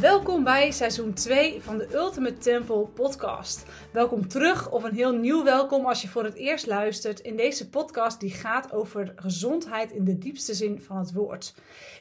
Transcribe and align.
Welkom 0.00 0.44
bij 0.44 0.70
seizoen 0.70 1.14
2 1.14 1.60
van 1.62 1.78
de 1.78 1.94
Ultimate 1.94 2.38
Temple 2.38 2.86
podcast. 2.86 3.64
Welkom 3.92 4.28
terug 4.28 4.70
of 4.70 4.84
een 4.84 4.94
heel 4.94 5.12
nieuw 5.12 5.44
welkom 5.44 5.86
als 5.86 6.02
je 6.02 6.08
voor 6.08 6.24
het 6.24 6.34
eerst 6.34 6.66
luistert 6.66 7.20
in 7.20 7.36
deze 7.36 7.68
podcast 7.68 8.20
die 8.20 8.30
gaat 8.30 8.72
over 8.72 9.12
gezondheid 9.16 9.92
in 9.92 10.04
de 10.04 10.18
diepste 10.18 10.54
zin 10.54 10.80
van 10.80 10.96
het 10.96 11.12
woord. 11.12 11.54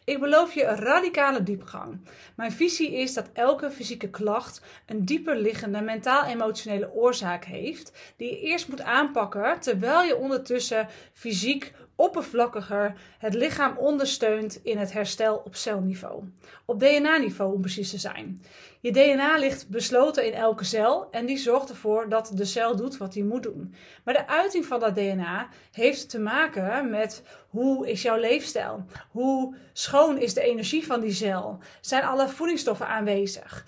Ik 0.03 0.19
beloof 0.19 0.53
je 0.53 0.65
een 0.65 0.75
radicale 0.75 1.43
diepgang. 1.43 1.99
Mijn 2.35 2.51
visie 2.51 2.91
is 2.93 3.13
dat 3.13 3.29
elke 3.33 3.71
fysieke 3.71 4.09
klacht 4.09 4.61
een 4.85 5.05
dieper 5.05 5.37
liggende 5.37 5.81
mentaal-emotionele 5.81 6.93
oorzaak 6.93 7.45
heeft 7.45 8.13
die 8.17 8.29
je 8.29 8.39
eerst 8.39 8.67
moet 8.67 8.81
aanpakken 8.81 9.59
terwijl 9.59 10.03
je 10.03 10.17
ondertussen 10.17 10.87
fysiek 11.13 11.73
oppervlakkiger 11.99 12.93
het 13.17 13.33
lichaam 13.33 13.77
ondersteunt 13.77 14.59
in 14.63 14.77
het 14.77 14.93
herstel 14.93 15.41
op 15.45 15.55
celniveau. 15.55 16.23
Op 16.65 16.79
DNA-niveau 16.79 17.53
om 17.53 17.61
precies 17.61 17.89
te 17.89 17.97
zijn. 17.97 18.41
Je 18.79 18.91
DNA 18.91 19.37
ligt 19.37 19.69
besloten 19.69 20.25
in 20.25 20.33
elke 20.33 20.63
cel 20.63 21.07
en 21.11 21.25
die 21.25 21.37
zorgt 21.37 21.69
ervoor 21.69 22.09
dat 22.09 22.31
de 22.33 22.45
cel 22.45 22.75
doet 22.75 22.97
wat 22.97 23.13
hij 23.13 23.23
moet 23.23 23.43
doen. 23.43 23.75
Maar 24.03 24.13
de 24.13 24.27
uiting 24.27 24.65
van 24.65 24.79
dat 24.79 24.95
DNA 24.95 25.47
heeft 25.71 26.09
te 26.09 26.19
maken 26.19 26.89
met 26.89 27.23
hoe 27.49 27.89
is 27.89 28.01
jouw 28.01 28.17
leefstijl? 28.17 28.85
Hoe 29.11 29.55
schoon 29.73 30.17
is 30.17 30.33
de 30.33 30.41
energie 30.41 30.85
van 30.85 30.99
die 30.99 31.13
cel? 31.13 31.57
Zijn 31.81 32.03
alle 32.03 32.29
voedingsstoffen 32.29 32.87
aanwezig? 32.87 33.65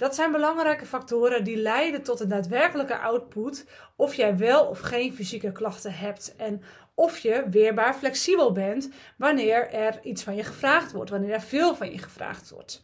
Dat 0.00 0.14
zijn 0.14 0.32
belangrijke 0.32 0.86
factoren 0.86 1.44
die 1.44 1.56
leiden 1.56 2.02
tot 2.02 2.18
de 2.18 2.26
daadwerkelijke 2.26 2.98
output 2.98 3.66
of 3.96 4.14
jij 4.14 4.36
wel 4.36 4.66
of 4.66 4.80
geen 4.80 5.12
fysieke 5.12 5.52
klachten 5.52 5.92
hebt 5.92 6.34
en 6.36 6.62
of 6.94 7.18
je 7.18 7.44
weerbaar 7.50 7.94
flexibel 7.94 8.52
bent 8.52 8.90
wanneer 9.16 9.72
er 9.72 10.00
iets 10.02 10.22
van 10.22 10.34
je 10.34 10.44
gevraagd 10.44 10.92
wordt, 10.92 11.10
wanneer 11.10 11.32
er 11.32 11.40
veel 11.40 11.74
van 11.74 11.90
je 11.90 11.98
gevraagd 11.98 12.50
wordt. 12.50 12.80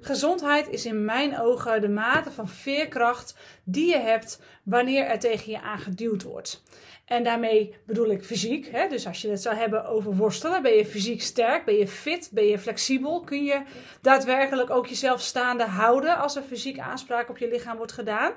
Gezondheid 0.00 0.68
is 0.68 0.86
in 0.86 1.04
mijn 1.04 1.40
ogen 1.40 1.80
de 1.80 1.88
mate 1.88 2.30
van 2.30 2.48
veerkracht 2.48 3.36
die 3.64 3.88
je 3.88 3.98
hebt 3.98 4.40
wanneer 4.62 5.04
er 5.04 5.18
tegen 5.18 5.52
je 5.52 5.60
aangeduwd 5.60 6.22
wordt. 6.22 6.62
En 7.06 7.24
daarmee 7.24 7.74
bedoel 7.84 8.10
ik 8.10 8.24
fysiek. 8.24 8.68
Hè? 8.70 8.88
Dus 8.88 9.06
als 9.06 9.22
je 9.22 9.30
het 9.30 9.42
zou 9.42 9.56
hebben 9.56 9.84
over 9.84 10.16
worstelen, 10.16 10.62
ben 10.62 10.72
je 10.72 10.86
fysiek 10.86 11.22
sterk, 11.22 11.64
ben 11.64 11.76
je 11.76 11.88
fit, 11.88 12.30
ben 12.32 12.46
je 12.46 12.58
flexibel. 12.58 13.20
Kun 13.20 13.44
je 13.44 13.62
daadwerkelijk 14.00 14.70
ook 14.70 14.86
jezelf 14.86 15.20
staande 15.20 15.64
houden 15.64 16.18
als 16.18 16.36
er 16.36 16.42
fysiek 16.42 16.78
aanspraak 16.78 17.28
op 17.28 17.38
je 17.38 17.48
lichaam 17.48 17.76
wordt 17.76 17.92
gedaan. 17.92 18.32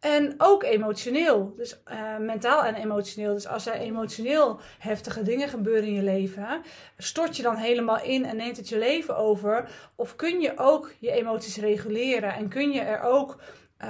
En 0.00 0.34
ook 0.38 0.62
emotioneel. 0.62 1.54
Dus 1.56 1.80
uh, 1.92 2.18
mentaal 2.18 2.64
en 2.64 2.74
emotioneel. 2.74 3.34
Dus 3.34 3.46
als 3.46 3.66
er 3.66 3.74
emotioneel 3.74 4.60
heftige 4.78 5.22
dingen 5.22 5.48
gebeuren 5.48 5.84
in 5.84 5.94
je 5.94 6.02
leven, 6.02 6.62
stort 6.98 7.36
je 7.36 7.42
dan 7.42 7.56
helemaal 7.56 8.02
in 8.02 8.24
en 8.24 8.36
neemt 8.36 8.56
het 8.56 8.68
je 8.68 8.78
leven 8.78 9.16
over? 9.16 9.70
Of 9.94 10.16
kun 10.16 10.40
je 10.40 10.52
ook 10.56 10.92
je 10.98 11.10
emoties 11.10 11.56
reguleren 11.56 12.34
en 12.34 12.48
kun 12.48 12.70
je 12.70 12.80
er 12.80 13.00
ook 13.00 13.40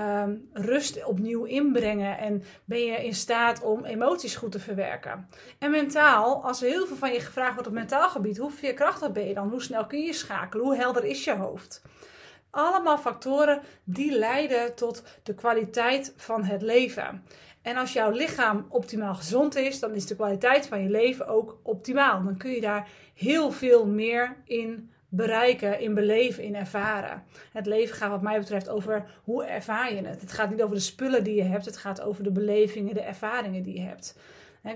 um, 0.01 0.49
rust 0.53 1.05
opnieuw 1.05 1.45
inbrengen 1.45 2.19
en 2.19 2.43
ben 2.65 2.85
je 2.85 3.05
in 3.05 3.15
staat 3.15 3.63
om 3.63 3.85
emoties 3.85 4.37
goed 4.37 4.53
te 4.53 4.61
verwerken? 4.61 5.29
En 5.59 5.71
mentaal, 5.71 6.45
als 6.45 6.63
er 6.63 6.69
heel 6.69 6.87
veel 6.87 6.97
van 6.97 7.13
je 7.13 7.21
gevraagd 7.21 7.53
wordt 7.53 7.69
op 7.69 7.75
mentaal 7.75 8.09
gebied, 8.09 8.39
hoe 8.39 8.51
veerkrachtig 8.51 9.13
ben 9.13 9.29
je 9.29 9.35
dan? 9.35 9.49
Hoe 9.49 9.63
snel 9.63 9.87
kun 9.87 10.01
je 10.01 10.13
schakelen? 10.13 10.65
Hoe 10.65 10.77
helder 10.77 11.05
is 11.05 11.25
je 11.25 11.35
hoofd? 11.35 11.83
allemaal 12.55 12.99
factoren 12.99 13.61
die 13.85 14.19
leiden 14.19 14.75
tot 14.75 15.03
de 15.23 15.35
kwaliteit 15.35 16.13
van 16.17 16.45
het 16.45 16.63
leven. 16.63 17.25
En 17.63 17.77
als 17.77 17.93
jouw 17.93 18.11
lichaam 18.11 18.67
optimaal 18.69 19.15
gezond 19.15 19.57
is, 19.57 19.81
dan 19.81 19.95
is 19.95 20.07
de 20.07 20.15
kwaliteit 20.15 20.67
van 20.67 20.83
je 20.83 20.91
leven 20.91 21.27
ook 21.27 21.59
optimaal. 21.63 22.25
Dan 22.25 22.37
kun 22.37 22.51
je 22.51 22.61
daar 22.61 22.89
heel 23.15 23.51
veel 23.51 23.87
meer 23.87 24.37
in 24.45 24.93
bereiken, 25.17 25.81
in 25.81 25.95
beleven, 25.95 26.43
in 26.43 26.55
ervaren. 26.55 27.23
Het 27.53 27.67
leven 27.67 27.97
gaat 27.97 28.11
wat 28.11 28.23
mij 28.23 28.39
betreft 28.39 28.69
over 28.69 29.07
hoe 29.25 29.45
ervaar 29.45 29.95
je 29.95 30.07
het. 30.07 30.21
Het 30.21 30.33
gaat 30.33 30.51
niet 30.51 30.63
over 30.63 30.75
de 30.75 30.83
spullen 30.83 31.25
die 31.25 31.35
je 31.35 31.43
hebt, 31.43 31.65
het 31.65 31.77
gaat 31.77 32.01
over 32.01 32.25
de 32.25 32.33
belevingen, 32.33 32.95
de 32.95 33.01
ervaringen 33.01 33.63
die 33.63 33.75
je 33.75 33.87
hebt. 33.87 34.19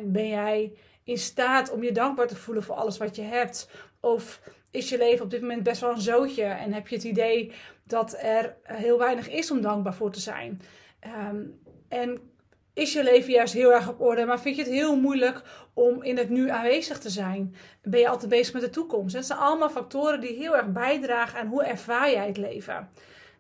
Ben 0.03 0.29
jij 0.29 0.73
in 1.05 1.19
staat 1.19 1.71
om 1.71 1.83
je 1.83 1.93
dankbaar 1.93 2.27
te 2.27 2.37
voelen 2.37 2.63
voor 2.63 2.75
alles 2.75 2.99
wat 2.99 3.17
je 3.17 3.23
hebt? 3.23 3.71
Of 4.01 4.41
is 4.71 4.89
je 4.89 4.99
leven 4.99 5.25
op 5.25 5.31
dit 5.31 5.41
moment 5.41 5.63
best 5.63 5.81
wel 5.81 5.91
een 5.91 6.01
zootje 6.01 6.43
en 6.43 6.73
heb 6.73 6.89
je 6.89 6.95
het 6.95 7.05
idee 7.05 7.53
dat 7.85 8.17
er 8.21 8.57
heel 8.63 8.99
weinig 8.99 9.29
is 9.29 9.51
om 9.51 9.61
dankbaar 9.61 9.95
voor 9.95 10.11
te 10.11 10.21
zijn? 10.21 10.61
Ehm, 11.01 11.43
en 11.89 12.31
is 12.79 12.93
je 12.93 13.03
leven 13.03 13.33
juist 13.33 13.55
heel 13.55 13.73
erg 13.73 13.89
op 13.89 14.01
orde, 14.01 14.25
maar 14.25 14.41
vind 14.41 14.57
je 14.57 14.63
het 14.63 14.71
heel 14.71 14.97
moeilijk 14.97 15.43
om 15.75 16.03
in 16.03 16.17
het 16.17 16.29
nu 16.29 16.51
aanwezig 16.51 16.99
te 16.99 17.11
zijn? 17.11 17.55
Ben 17.83 18.01
je 18.01 18.09
altijd 18.09 18.31
bezig 18.31 18.53
met 18.53 18.63
de 18.63 18.71
toekomst? 18.71 19.15
Dat 19.15 19.27
zijn 19.27 19.39
allemaal 19.39 19.71
factoren 19.71 20.21
die 20.21 20.37
heel 20.37 20.57
erg 20.57 20.73
bijdragen 20.73 21.41
aan 21.41 21.47
hoe 21.47 21.65
ervaar 21.65 22.11
jij 22.11 22.27
het 22.27 22.37
leven. 22.37 22.89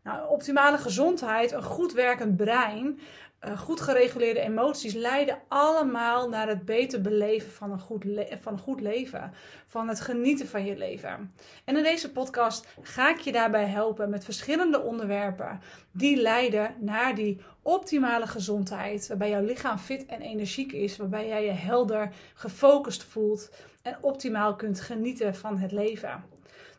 Nou, 0.03 0.28
optimale 0.28 0.78
gezondheid, 0.78 1.53
een 1.53 1.62
goed 1.62 1.93
werkend 1.93 2.37
brein, 2.37 3.00
uh, 3.47 3.59
goed 3.59 3.81
gereguleerde 3.81 4.41
emoties 4.41 4.94
leiden 4.94 5.38
allemaal 5.49 6.28
naar 6.28 6.49
het 6.49 6.65
beter 6.65 7.00
beleven 7.00 7.50
van 7.50 7.72
een, 7.72 7.81
goed 7.81 8.04
van 8.41 8.53
een 8.53 8.59
goed 8.59 8.81
leven. 8.81 9.32
Van 9.66 9.88
het 9.88 10.00
genieten 10.00 10.49
van 10.49 10.65
je 10.65 10.76
leven. 10.76 11.34
En 11.65 11.76
in 11.76 11.82
deze 11.82 12.12
podcast 12.12 12.66
ga 12.82 13.10
ik 13.10 13.19
je 13.19 13.32
daarbij 13.32 13.66
helpen 13.66 14.10
met 14.10 14.25
verschillende 14.25 14.81
onderwerpen 14.81 15.60
die 15.93 16.16
leiden 16.16 16.75
naar 16.78 17.15
die 17.15 17.41
optimale 17.62 18.26
gezondheid. 18.26 19.09
Waarbij 19.09 19.31
jouw 19.31 19.44
lichaam 19.44 19.78
fit 19.78 20.06
en 20.06 20.20
energiek 20.20 20.72
is. 20.72 20.97
Waarbij 20.97 21.26
jij 21.26 21.44
je 21.44 21.50
helder, 21.50 22.12
gefocust 22.34 23.03
voelt 23.03 23.50
en 23.82 23.99
optimaal 24.00 24.56
kunt 24.56 24.81
genieten 24.81 25.34
van 25.34 25.59
het 25.59 25.72
leven. 25.72 26.25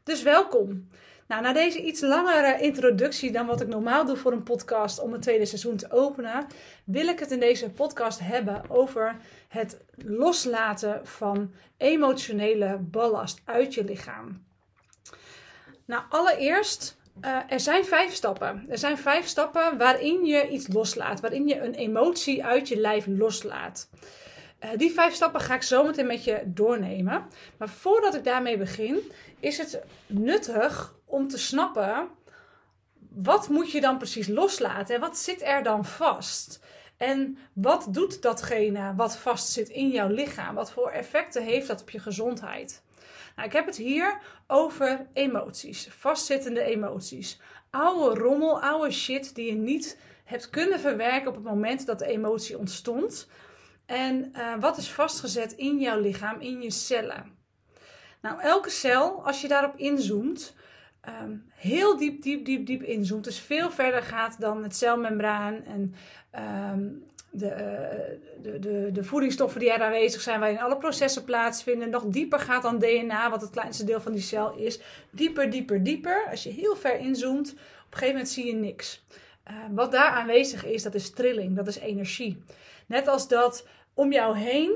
Dus 0.04 0.24
welkom. 0.24 0.90
Nou, 1.30 1.42
na 1.42 1.54
deze 1.54 1.84
iets 1.84 2.02
langere 2.02 2.62
introductie 2.62 3.32
dan 3.32 3.46
wat 3.46 3.62
ik 3.62 3.68
normaal 3.68 4.06
doe 4.06 4.16
voor 4.16 4.32
een 4.32 4.44
podcast 4.44 5.00
om 5.00 5.12
het 5.12 5.22
tweede 5.22 5.46
seizoen 5.46 5.78
te 5.78 5.92
openen, 5.92 6.48
wil 6.84 7.08
ik 7.08 7.20
het 7.20 7.32
in 7.32 7.40
deze 7.40 7.70
podcast 7.70 8.20
hebben 8.20 8.70
over 8.70 9.16
het 9.48 9.78
loslaten 10.06 11.08
van 11.08 11.54
emotionele 11.78 12.78
ballast 12.78 13.42
uit 13.46 13.74
je 13.74 13.84
lichaam. 13.84 14.44
Nou, 15.86 16.04
allereerst, 16.10 16.98
uh, 17.22 17.38
er 17.50 17.60
zijn 17.60 17.86
vijf 17.86 18.14
stappen. 18.14 18.66
Er 18.70 18.78
zijn 18.78 18.98
vijf 18.98 19.28
stappen 19.28 19.78
waarin 19.78 20.26
je 20.26 20.48
iets 20.48 20.68
loslaat, 20.68 21.20
waarin 21.20 21.48
je 21.48 21.60
een 21.62 21.74
emotie 21.74 22.46
uit 22.46 22.68
je 22.68 22.78
lijf 22.78 23.06
loslaat. 23.08 23.90
Uh, 24.64 24.70
die 24.76 24.92
vijf 24.92 25.14
stappen 25.14 25.42
ga 25.42 25.56
ik 25.56 25.64
zo 25.64 25.84
meteen 25.84 26.08
met 26.08 26.24
je 26.24 26.42
doornemen. 26.46 27.26
Maar 27.58 27.70
voordat 27.70 28.16
ik 28.16 28.24
daarmee 28.24 28.58
begin, 28.58 29.12
is 29.40 29.58
het 29.58 29.82
nuttig 30.08 30.98
om 31.10 31.28
te 31.28 31.38
snappen 31.38 32.10
wat 33.10 33.50
moet 33.50 33.72
je 33.72 33.82
dan 33.82 33.98
precies 33.98 34.28
loslaten 34.28 34.96
en 34.96 35.02
wat 35.02 35.18
zit 35.18 35.42
er 35.42 35.64
dan 35.64 35.86
vast? 35.86 36.60
En 36.98 37.38
wat 37.54 37.88
doet 37.90 38.22
datgene 38.22 38.94
wat 38.96 39.18
vastzit 39.18 39.70
in 39.70 39.90
jouw 39.90 40.08
lichaam? 40.08 40.56
Wat 40.56 40.72
voor 40.72 40.90
effecten 40.90 41.44
heeft 41.44 41.68
dat 41.68 41.82
op 41.82 41.90
je 41.90 42.00
gezondheid? 42.00 42.84
Nou, 43.36 43.48
ik 43.48 43.54
heb 43.54 43.66
het 43.66 43.78
hier 43.78 44.22
over 44.48 45.08
emoties, 45.14 45.88
vastzittende 45.92 46.62
emoties. 46.62 47.40
Oude 47.70 48.20
rommel, 48.20 48.62
oude 48.62 48.92
shit 48.92 49.36
die 49.36 49.46
je 49.46 49.56
niet 49.56 50.00
hebt 50.24 50.50
kunnen 50.50 50.80
verwerken 50.80 51.28
op 51.28 51.36
het 51.36 51.44
moment 51.44 51.86
dat 51.86 52.00
de 52.00 52.06
emotie 52.06 52.58
ontstond. 52.58 53.28
En 53.86 54.34
uh, 54.36 54.54
wat 54.60 54.78
is 54.78 54.92
vastgezet 54.92 55.54
in 55.54 55.80
jouw 55.80 56.00
lichaam, 56.00 56.40
in 56.40 56.62
je 56.62 56.72
cellen? 56.72 57.38
Nou, 58.22 58.42
elke 58.42 58.70
cel, 58.70 59.26
als 59.26 59.42
je 59.42 59.48
daarop 59.48 59.78
inzoomt, 59.78 60.56
um, 61.08 61.44
heel 61.54 61.98
diep, 61.98 62.22
diep, 62.22 62.46
diep, 62.46 62.66
diep 62.66 62.84
inzoomt. 62.84 63.24
Dus 63.24 63.40
veel 63.40 63.72
verder 63.72 64.02
gaat 64.02 64.40
dan 64.40 64.64
het 64.64 64.76
celmembraan 64.76 65.64
en 65.66 65.94
um, 66.74 67.04
de, 67.32 67.46
uh, 67.46 68.42
de, 68.44 68.60
de, 68.60 68.90
de, 68.92 69.04
voedingsstoffen 69.04 69.60
die 69.60 69.72
er 69.72 69.82
aanwezig 69.82 70.22
zijn, 70.22 70.40
waarin 70.40 70.60
alle 70.60 70.78
processen 70.78 71.24
plaatsvinden. 71.24 71.90
Nog 71.90 72.04
dieper 72.08 72.40
gaat 72.40 72.62
dan 72.62 72.80
DNA, 72.80 73.30
wat 73.30 73.42
het 73.42 73.50
kleinste 73.50 73.84
deel 73.84 74.02
van 74.02 74.12
die 74.12 74.22
cel 74.22 74.56
is. 74.56 74.80
Dieper, 75.12 75.50
dieper, 75.50 75.84
dieper. 75.84 76.28
Als 76.30 76.44
je 76.44 76.50
heel 76.50 76.76
ver 76.76 77.00
inzoomt, 77.00 77.52
op 77.52 77.58
een 77.58 77.98
gegeven 77.98 78.14
moment 78.14 78.30
zie 78.30 78.46
je 78.46 78.54
niks. 78.54 79.06
Uh, 79.50 79.56
wat 79.72 79.92
daar 79.92 80.12
aanwezig 80.12 80.66
is, 80.66 80.84
dat 80.84 80.96
is 80.96 81.10
trilling, 81.10 81.56
dat 81.56 81.68
is 81.68 81.78
energie. 81.78 82.44
Net 82.86 83.08
als 83.08 83.28
dat 83.28 83.68
om 83.94 84.12
jou 84.12 84.38
heen 84.38 84.72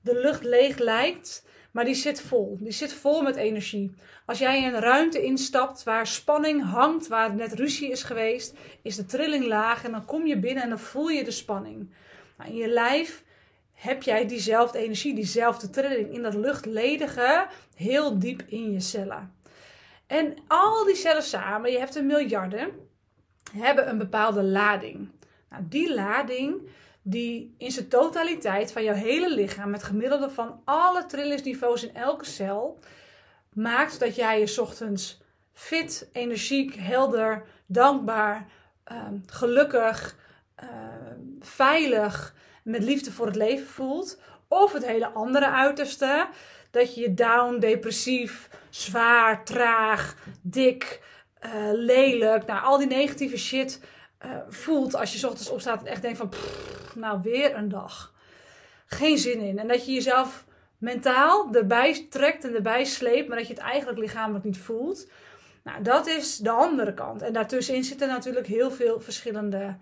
de 0.00 0.20
lucht 0.20 0.44
leeg 0.44 0.78
lijkt, 0.78 1.44
maar 1.78 1.86
die 1.86 1.96
zit 1.96 2.20
vol. 2.20 2.56
Die 2.60 2.72
zit 2.72 2.92
vol 2.92 3.22
met 3.22 3.36
energie. 3.36 3.94
Als 4.26 4.38
jij 4.38 4.66
een 4.66 4.80
ruimte 4.80 5.22
instapt 5.22 5.82
waar 5.82 6.06
spanning 6.06 6.64
hangt, 6.64 7.08
waar 7.08 7.34
net 7.34 7.52
ruzie 7.52 7.90
is 7.90 8.02
geweest, 8.02 8.54
is 8.82 8.96
de 8.96 9.04
trilling 9.04 9.44
laag 9.44 9.84
en 9.84 9.90
dan 9.90 10.04
kom 10.04 10.26
je 10.26 10.38
binnen 10.38 10.62
en 10.62 10.68
dan 10.68 10.78
voel 10.78 11.08
je 11.08 11.24
de 11.24 11.30
spanning. 11.30 11.94
Nou, 12.38 12.50
in 12.50 12.56
je 12.56 12.68
lijf 12.68 13.24
heb 13.72 14.02
jij 14.02 14.26
diezelfde 14.26 14.78
energie, 14.78 15.14
diezelfde 15.14 15.70
trilling 15.70 16.12
in 16.12 16.22
dat 16.22 16.34
luchtledige, 16.34 17.46
heel 17.74 18.18
diep 18.18 18.42
in 18.46 18.72
je 18.72 18.80
cellen. 18.80 19.34
En 20.06 20.34
al 20.46 20.84
die 20.84 20.96
cellen 20.96 21.22
samen, 21.22 21.70
je 21.70 21.78
hebt 21.78 21.94
een 21.94 22.06
miljarden, 22.06 22.70
hebben 23.52 23.88
een 23.88 23.98
bepaalde 23.98 24.42
lading. 24.42 25.08
Nou, 25.50 25.62
die 25.68 25.94
lading 25.94 26.60
die 27.10 27.54
in 27.58 27.70
zijn 27.70 27.88
totaliteit 27.88 28.72
van 28.72 28.84
jouw 28.84 28.94
hele 28.94 29.34
lichaam, 29.34 29.70
met 29.70 29.82
gemiddelde 29.82 30.30
van 30.30 30.60
alle 30.64 31.06
trillingsniveaus 31.06 31.82
in 31.82 31.94
elke 31.94 32.24
cel, 32.24 32.78
maakt 33.52 34.00
dat 34.00 34.14
jij 34.14 34.40
je 34.40 34.60
ochtends 34.60 35.20
fit, 35.52 36.08
energiek, 36.12 36.74
helder, 36.74 37.44
dankbaar, 37.66 38.46
ehm, 38.84 39.18
gelukkig, 39.26 40.16
ehm, 40.54 41.20
veilig, 41.40 42.34
met 42.62 42.82
liefde 42.82 43.12
voor 43.12 43.26
het 43.26 43.36
leven 43.36 43.66
voelt. 43.66 44.20
Of 44.48 44.72
het 44.72 44.86
hele 44.86 45.08
andere 45.08 45.50
uiterste, 45.50 46.28
dat 46.70 46.94
je 46.94 47.00
je 47.00 47.14
down, 47.14 47.58
depressief, 47.58 48.48
zwaar, 48.70 49.44
traag, 49.44 50.16
dik, 50.42 51.00
uh, 51.44 51.50
lelijk, 51.72 52.46
nou 52.46 52.62
al 52.62 52.78
die 52.78 52.86
negatieve 52.86 53.36
shit 53.36 53.80
uh, 54.26 54.30
voelt 54.48 54.94
als 54.94 55.12
je 55.12 55.26
ochtends 55.26 55.50
opstaat 55.50 55.80
en 55.80 55.86
echt 55.86 56.02
denkt 56.02 56.18
van, 56.18 56.32
nou 56.94 57.20
weer 57.22 57.56
een 57.56 57.68
dag. 57.68 58.14
Geen 58.86 59.18
zin 59.18 59.40
in. 59.40 59.58
En 59.58 59.68
dat 59.68 59.86
je 59.86 59.92
jezelf 59.92 60.44
mentaal 60.78 61.54
erbij 61.54 62.06
trekt 62.10 62.44
en 62.44 62.54
erbij 62.54 62.84
sleept, 62.84 63.28
maar 63.28 63.38
dat 63.38 63.46
je 63.46 63.54
het 63.54 63.62
eigenlijk 63.62 63.98
lichamelijk 63.98 64.44
niet 64.44 64.58
voelt. 64.58 65.08
Nou, 65.62 65.82
dat 65.82 66.06
is 66.06 66.36
de 66.36 66.50
andere 66.50 66.94
kant. 66.94 67.22
En 67.22 67.32
daartussenin 67.32 67.84
zitten 67.84 68.08
natuurlijk 68.08 68.46
heel 68.46 68.70
veel 68.70 69.00
verschillende 69.00 69.76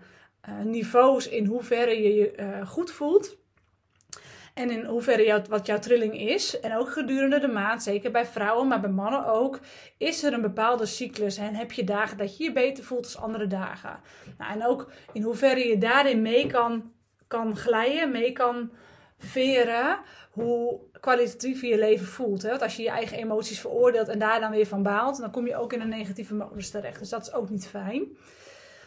uh, 0.49 0.59
niveaus 0.63 1.27
in 1.27 1.45
hoeverre 1.45 2.01
je 2.01 2.13
je 2.13 2.37
uh, 2.37 2.67
goed 2.67 2.91
voelt. 2.91 3.37
En 4.57 4.71
in 4.71 4.85
hoeverre 4.85 5.41
wat 5.49 5.65
jouw 5.65 5.79
trilling 5.79 6.19
is. 6.19 6.59
En 6.59 6.77
ook 6.77 6.91
gedurende 6.91 7.39
de 7.39 7.47
maand, 7.47 7.83
zeker 7.83 8.11
bij 8.11 8.25
vrouwen, 8.25 8.67
maar 8.67 8.79
bij 8.79 8.89
mannen 8.89 9.25
ook, 9.25 9.59
is 9.97 10.23
er 10.23 10.33
een 10.33 10.41
bepaalde 10.41 10.85
cyclus. 10.85 11.37
En 11.37 11.55
heb 11.55 11.71
je 11.71 11.83
dagen 11.83 12.17
dat 12.17 12.37
je 12.37 12.43
je 12.43 12.51
beter 12.51 12.83
voelt 12.83 13.03
als 13.03 13.17
andere 13.17 13.47
dagen. 13.47 13.99
Nou, 14.37 14.53
en 14.53 14.65
ook 14.65 14.91
in 15.13 15.21
hoeverre 15.21 15.67
je 15.67 15.77
daarin 15.77 16.21
mee 16.21 16.47
kan, 16.47 16.91
kan 17.27 17.55
glijden, 17.55 18.11
mee 18.11 18.31
kan 18.31 18.71
veren, 19.17 19.99
hoe 20.31 20.79
kwalitatief 20.99 21.61
je 21.61 21.67
je 21.67 21.77
leven 21.77 22.05
voelt. 22.05 22.41
Hè? 22.41 22.49
Want 22.49 22.61
als 22.61 22.75
je 22.75 22.83
je 22.83 22.89
eigen 22.89 23.17
emoties 23.17 23.59
veroordeelt 23.59 24.07
en 24.07 24.19
daar 24.19 24.39
dan 24.39 24.51
weer 24.51 24.67
van 24.67 24.83
baalt, 24.83 25.19
dan 25.19 25.31
kom 25.31 25.47
je 25.47 25.57
ook 25.57 25.73
in 25.73 25.81
een 25.81 25.89
negatieve 25.89 26.33
modus 26.33 26.69
terecht. 26.69 26.99
Dus 26.99 27.09
dat 27.09 27.21
is 27.21 27.33
ook 27.33 27.49
niet 27.49 27.67
fijn. 27.67 28.17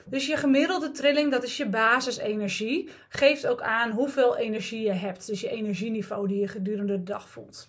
Dus 0.05 0.27
je 0.27 0.37
gemiddelde 0.37 0.91
trilling, 0.91 1.31
dat 1.31 1.43
is 1.43 1.57
je 1.57 1.69
basisenergie, 1.69 2.89
geeft 3.09 3.47
ook 3.47 3.61
aan 3.61 3.91
hoeveel 3.91 4.37
energie 4.37 4.83
je 4.83 4.93
hebt. 4.93 5.27
Dus 5.27 5.41
je 5.41 5.51
energieniveau 5.51 6.29
die 6.29 6.41
je 6.41 6.49
gedurende 6.49 6.97
de 6.97 7.03
dag 7.03 7.29
voelt. 7.29 7.69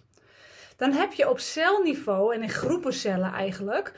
Dan 0.78 0.92
heb 0.92 1.14
je 1.14 1.30
op 1.30 1.40
celniveau 1.40 2.34
en 2.34 2.42
in 2.42 2.50
groepencellen 2.50 3.34
eigenlijk 3.34 3.94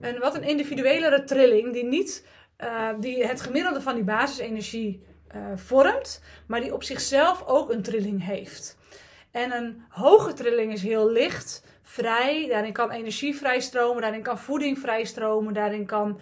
een 0.00 0.18
wat 0.18 0.34
een 0.34 0.42
individuelere 0.42 1.24
trilling 1.24 1.72
die 1.72 1.84
niet 1.84 2.26
uh, 2.64 2.88
die 3.00 3.26
het 3.26 3.40
gemiddelde 3.40 3.80
van 3.80 3.94
die 3.94 4.04
basisenergie 4.04 5.02
uh, 5.36 5.42
vormt, 5.54 6.22
maar 6.46 6.60
die 6.60 6.74
op 6.74 6.82
zichzelf 6.82 7.46
ook 7.46 7.70
een 7.70 7.82
trilling 7.82 8.24
heeft. 8.24 8.76
En 9.30 9.52
een 9.52 9.82
hoge 9.88 10.32
trilling 10.32 10.72
is 10.72 10.82
heel 10.82 11.10
licht, 11.10 11.64
vrij, 11.82 12.46
daarin 12.48 12.72
kan 12.72 12.90
energie 12.90 13.36
vrijstromen, 13.36 14.02
daarin 14.02 14.22
kan 14.22 14.38
voeding 14.38 14.78
vrijstromen, 14.78 15.54
daarin 15.54 15.86
kan 15.86 16.20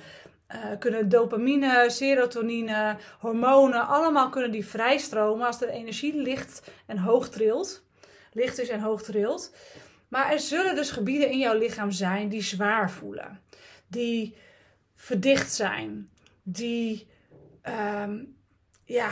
uh, 0.55 0.79
kunnen 0.79 1.09
dopamine, 1.09 1.91
serotonine, 1.91 2.97
hormonen, 3.19 3.87
allemaal 3.87 4.29
kunnen 4.29 4.51
die 4.51 4.67
vrijstromen 4.67 5.47
als 5.47 5.59
de 5.59 5.71
energie 5.71 6.15
licht 6.15 6.71
en 6.87 6.99
hoog 6.99 7.29
trilt. 7.29 7.85
Licht 8.33 8.59
is 8.59 8.69
en 8.69 8.81
hoog 8.81 9.03
trilt. 9.03 9.55
Maar 10.09 10.33
er 10.33 10.41
zullen 10.41 10.75
dus 10.75 10.91
gebieden 10.91 11.31
in 11.31 11.39
jouw 11.39 11.59
lichaam 11.59 11.91
zijn 11.91 12.29
die 12.29 12.43
zwaar 12.43 12.91
voelen. 12.91 13.41
Die 13.87 14.37
verdicht 14.95 15.53
zijn. 15.53 16.11
Die 16.43 17.07
um, 18.03 18.37
ja, 18.85 19.11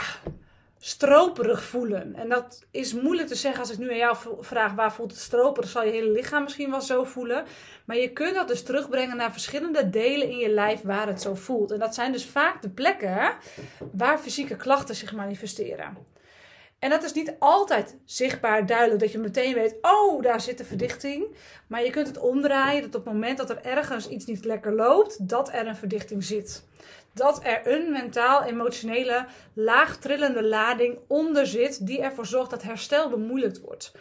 stroperig 0.87 1.65
voelen. 1.65 2.15
En 2.15 2.29
dat 2.29 2.65
is 2.71 2.93
moeilijk 2.93 3.29
te 3.29 3.35
zeggen 3.35 3.61
als 3.61 3.71
ik 3.71 3.79
nu 3.79 3.91
aan 3.91 3.97
jou 3.97 4.17
vraag 4.41 4.73
waar 4.73 4.93
voelt 4.93 5.11
het 5.11 5.21
stroperig, 5.21 5.71
zal 5.71 5.85
je 5.85 5.91
hele 5.91 6.11
lichaam 6.11 6.43
misschien 6.43 6.71
wel 6.71 6.81
zo 6.81 7.05
voelen. 7.05 7.45
Maar 7.85 7.97
je 7.97 8.13
kunt 8.13 8.35
dat 8.35 8.49
dus 8.49 8.63
terugbrengen 8.63 9.17
naar 9.17 9.33
verschillende 9.33 9.91
delen 9.91 10.31
in 10.31 10.37
je 10.37 10.49
lijf 10.49 10.81
waar 10.81 11.07
het 11.07 11.23
zo 11.23 11.35
voelt. 11.35 11.71
En 11.71 11.79
dat 11.79 11.95
zijn 11.95 12.13
dus 12.13 12.27
vaak 12.27 12.63
de 12.63 12.71
plekken 12.71 13.33
waar 13.93 14.19
fysieke 14.19 14.57
klachten 14.57 14.95
zich 14.95 15.13
manifesteren. 15.13 15.97
En 16.85 16.91
dat 16.91 17.03
is 17.03 17.13
niet 17.13 17.35
altijd 17.39 17.97
zichtbaar 18.05 18.67
duidelijk 18.67 19.01
dat 19.01 19.13
je 19.13 19.19
meteen 19.19 19.55
weet, 19.55 19.77
oh, 19.83 20.23
daar 20.23 20.41
zit 20.41 20.59
de 20.59 20.65
verdichting. 20.65 21.37
Maar 21.67 21.85
je 21.85 21.91
kunt 21.91 22.07
het 22.07 22.19
omdraaien 22.19 22.83
dat 22.83 22.95
op 22.95 23.05
het 23.05 23.13
moment 23.13 23.39
dat 23.39 23.51
er 23.51 23.63
ergens 23.63 24.09
iets 24.09 24.27
niet 24.27 24.45
lekker 24.45 24.73
loopt, 24.73 25.29
dat 25.29 25.53
er 25.53 25.67
een 25.67 25.77
verdichting 25.77 26.25
zit 26.25 26.65
dat 27.13 27.45
er 27.45 27.73
een 27.73 27.93
mentaal-emotionele 27.93 29.27
laagtrillende 29.53 30.43
lading 30.43 30.99
onder 31.09 31.47
zit 31.47 31.87
die 31.87 32.01
ervoor 32.01 32.27
zorgt 32.27 32.51
dat 32.51 32.63
herstel 32.63 33.11
bemoeilijkt 33.11 33.61
wordt. 33.61 33.95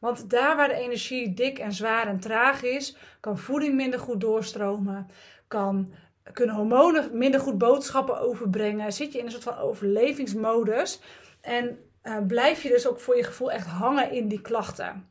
Want 0.00 0.30
daar 0.30 0.56
waar 0.56 0.68
de 0.68 0.74
energie 0.74 1.34
dik 1.34 1.58
en 1.58 1.72
zwaar 1.72 2.06
en 2.06 2.20
traag 2.20 2.62
is, 2.62 2.96
kan 3.20 3.38
voeding 3.38 3.74
minder 3.74 4.00
goed 4.00 4.20
doorstromen, 4.20 5.10
kan, 5.48 5.92
kunnen 6.32 6.54
hormonen 6.54 7.18
minder 7.18 7.40
goed 7.40 7.58
boodschappen 7.58 8.20
overbrengen, 8.20 8.92
zit 8.92 9.12
je 9.12 9.18
in 9.18 9.24
een 9.24 9.30
soort 9.30 9.42
van 9.42 9.58
overlevingsmodus 9.58 11.00
en 11.40 11.78
uh, 12.06 12.16
blijf 12.26 12.62
je 12.62 12.68
dus 12.68 12.86
ook 12.86 13.00
voor 13.00 13.16
je 13.16 13.24
gevoel 13.24 13.52
echt 13.52 13.66
hangen 13.66 14.10
in 14.10 14.28
die 14.28 14.40
klachten. 14.40 15.08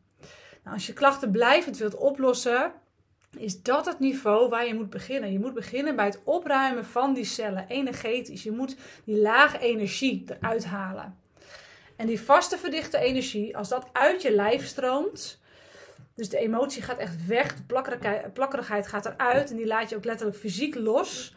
Nou, 0.63 0.75
als 0.75 0.87
je 0.87 0.93
klachten 0.93 1.31
blijvend 1.31 1.77
wilt 1.77 1.95
oplossen, 1.95 2.71
is 3.37 3.61
dat 3.61 3.85
het 3.85 3.99
niveau 3.99 4.49
waar 4.49 4.67
je 4.67 4.73
moet 4.73 4.89
beginnen. 4.89 5.31
Je 5.31 5.39
moet 5.39 5.53
beginnen 5.53 5.95
bij 5.95 6.05
het 6.05 6.19
opruimen 6.23 6.85
van 6.85 7.13
die 7.13 7.25
cellen, 7.25 7.67
energetisch. 7.67 8.43
Je 8.43 8.51
moet 8.51 8.75
die 9.03 9.21
lage 9.21 9.59
energie 9.59 10.23
eruit 10.27 10.65
halen. 10.65 11.17
En 11.95 12.07
die 12.07 12.21
vaste 12.21 12.57
verdichte 12.57 12.97
energie, 12.97 13.57
als 13.57 13.69
dat 13.69 13.87
uit 13.91 14.21
je 14.21 14.31
lijf 14.31 14.65
stroomt, 14.65 15.39
dus 16.15 16.29
de 16.29 16.37
emotie 16.37 16.81
gaat 16.81 16.97
echt 16.97 17.25
weg, 17.25 17.55
de 17.55 18.29
plakkerigheid 18.33 18.87
gaat 18.87 19.05
eruit 19.05 19.49
en 19.49 19.55
die 19.55 19.67
laat 19.67 19.89
je 19.89 19.95
ook 19.95 20.05
letterlijk 20.05 20.37
fysiek 20.37 20.75
los. 20.75 21.35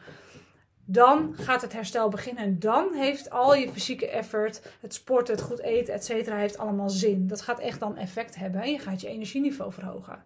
Dan 0.91 1.35
gaat 1.37 1.63
het 1.63 1.73
herstel 1.73 2.09
beginnen 2.09 2.45
en 2.45 2.59
dan 2.59 2.95
heeft 2.95 3.31
al 3.31 3.55
je 3.55 3.73
fysieke 3.73 4.09
effort, 4.09 4.63
het 4.81 4.95
sporten, 4.95 5.35
het 5.35 5.45
goed 5.45 5.61
eten, 5.61 5.95
et 5.95 6.05
cetera, 6.05 6.37
heeft 6.37 6.59
allemaal 6.59 6.91
zin. 6.91 7.27
Dat 7.27 7.41
gaat 7.41 7.61
echt 7.61 7.81
dan 7.81 7.97
effect 7.97 8.37
hebben 8.37 8.61
en 8.61 8.73
je 8.73 8.79
gaat 8.79 9.01
je 9.01 9.09
energieniveau 9.09 9.73
verhogen. 9.73 10.23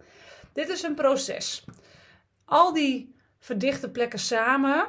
Dit 0.52 0.68
is 0.68 0.82
een 0.82 0.94
proces. 0.94 1.64
Al 2.44 2.72
die 2.72 3.14
verdichte 3.38 3.90
plekken 3.90 4.18
samen 4.18 4.86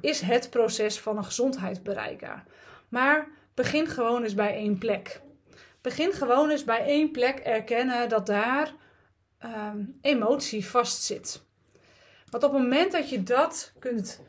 is 0.00 0.20
het 0.20 0.50
proces 0.50 1.00
van 1.00 1.16
een 1.16 1.24
gezondheid 1.24 1.82
bereiken. 1.82 2.44
Maar 2.88 3.28
begin 3.54 3.86
gewoon 3.86 4.22
eens 4.22 4.34
bij 4.34 4.54
één 4.54 4.78
plek. 4.78 5.20
Begin 5.80 6.12
gewoon 6.12 6.50
eens 6.50 6.64
bij 6.64 6.84
één 6.84 7.10
plek 7.10 7.38
erkennen 7.38 8.08
dat 8.08 8.26
daar 8.26 8.72
um, 9.44 9.98
emotie 10.00 10.66
vastzit. 10.66 11.42
Want 12.30 12.44
op 12.44 12.52
het 12.52 12.62
moment 12.62 12.92
dat 12.92 13.10
je 13.10 13.22
dat 13.22 13.72
kunt, 13.78 14.20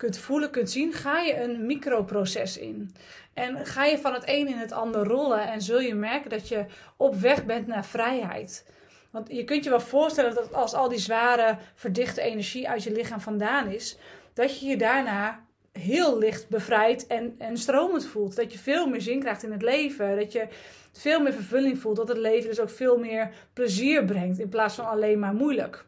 kunt 0.00 0.18
voelen, 0.18 0.50
kunt 0.50 0.70
zien, 0.70 0.92
ga 0.92 1.18
je 1.18 1.42
een 1.42 1.66
microproces 1.66 2.58
in. 2.58 2.94
En 3.34 3.66
ga 3.66 3.84
je 3.84 3.98
van 3.98 4.12
het 4.12 4.22
een 4.26 4.48
in 4.48 4.56
het 4.56 4.72
ander 4.72 5.04
rollen 5.04 5.48
en 5.48 5.62
zul 5.62 5.80
je 5.80 5.94
merken 5.94 6.30
dat 6.30 6.48
je 6.48 6.64
op 6.96 7.14
weg 7.14 7.44
bent 7.44 7.66
naar 7.66 7.84
vrijheid. 7.84 8.66
Want 9.10 9.28
je 9.32 9.44
kunt 9.44 9.64
je 9.64 9.70
wel 9.70 9.80
voorstellen 9.80 10.34
dat 10.34 10.52
als 10.52 10.74
al 10.74 10.88
die 10.88 10.98
zware, 10.98 11.58
verdichte 11.74 12.20
energie 12.20 12.68
uit 12.68 12.82
je 12.82 12.92
lichaam 12.92 13.20
vandaan 13.20 13.68
is, 13.68 13.96
dat 14.32 14.60
je 14.60 14.66
je 14.66 14.76
daarna 14.76 15.44
heel 15.72 16.18
licht 16.18 16.48
bevrijd 16.48 17.06
en, 17.06 17.34
en 17.38 17.56
stromend 17.56 18.06
voelt. 18.06 18.36
Dat 18.36 18.52
je 18.52 18.58
veel 18.58 18.86
meer 18.86 19.00
zin 19.00 19.20
krijgt 19.20 19.42
in 19.42 19.52
het 19.52 19.62
leven. 19.62 20.16
Dat 20.16 20.32
je 20.32 20.46
veel 20.92 21.20
meer 21.20 21.32
vervulling 21.32 21.78
voelt. 21.78 21.96
Dat 21.96 22.08
het 22.08 22.18
leven 22.18 22.48
dus 22.48 22.60
ook 22.60 22.70
veel 22.70 22.98
meer 22.98 23.30
plezier 23.52 24.04
brengt 24.04 24.38
in 24.38 24.48
plaats 24.48 24.74
van 24.74 24.88
alleen 24.88 25.18
maar 25.18 25.34
moeilijk. 25.34 25.84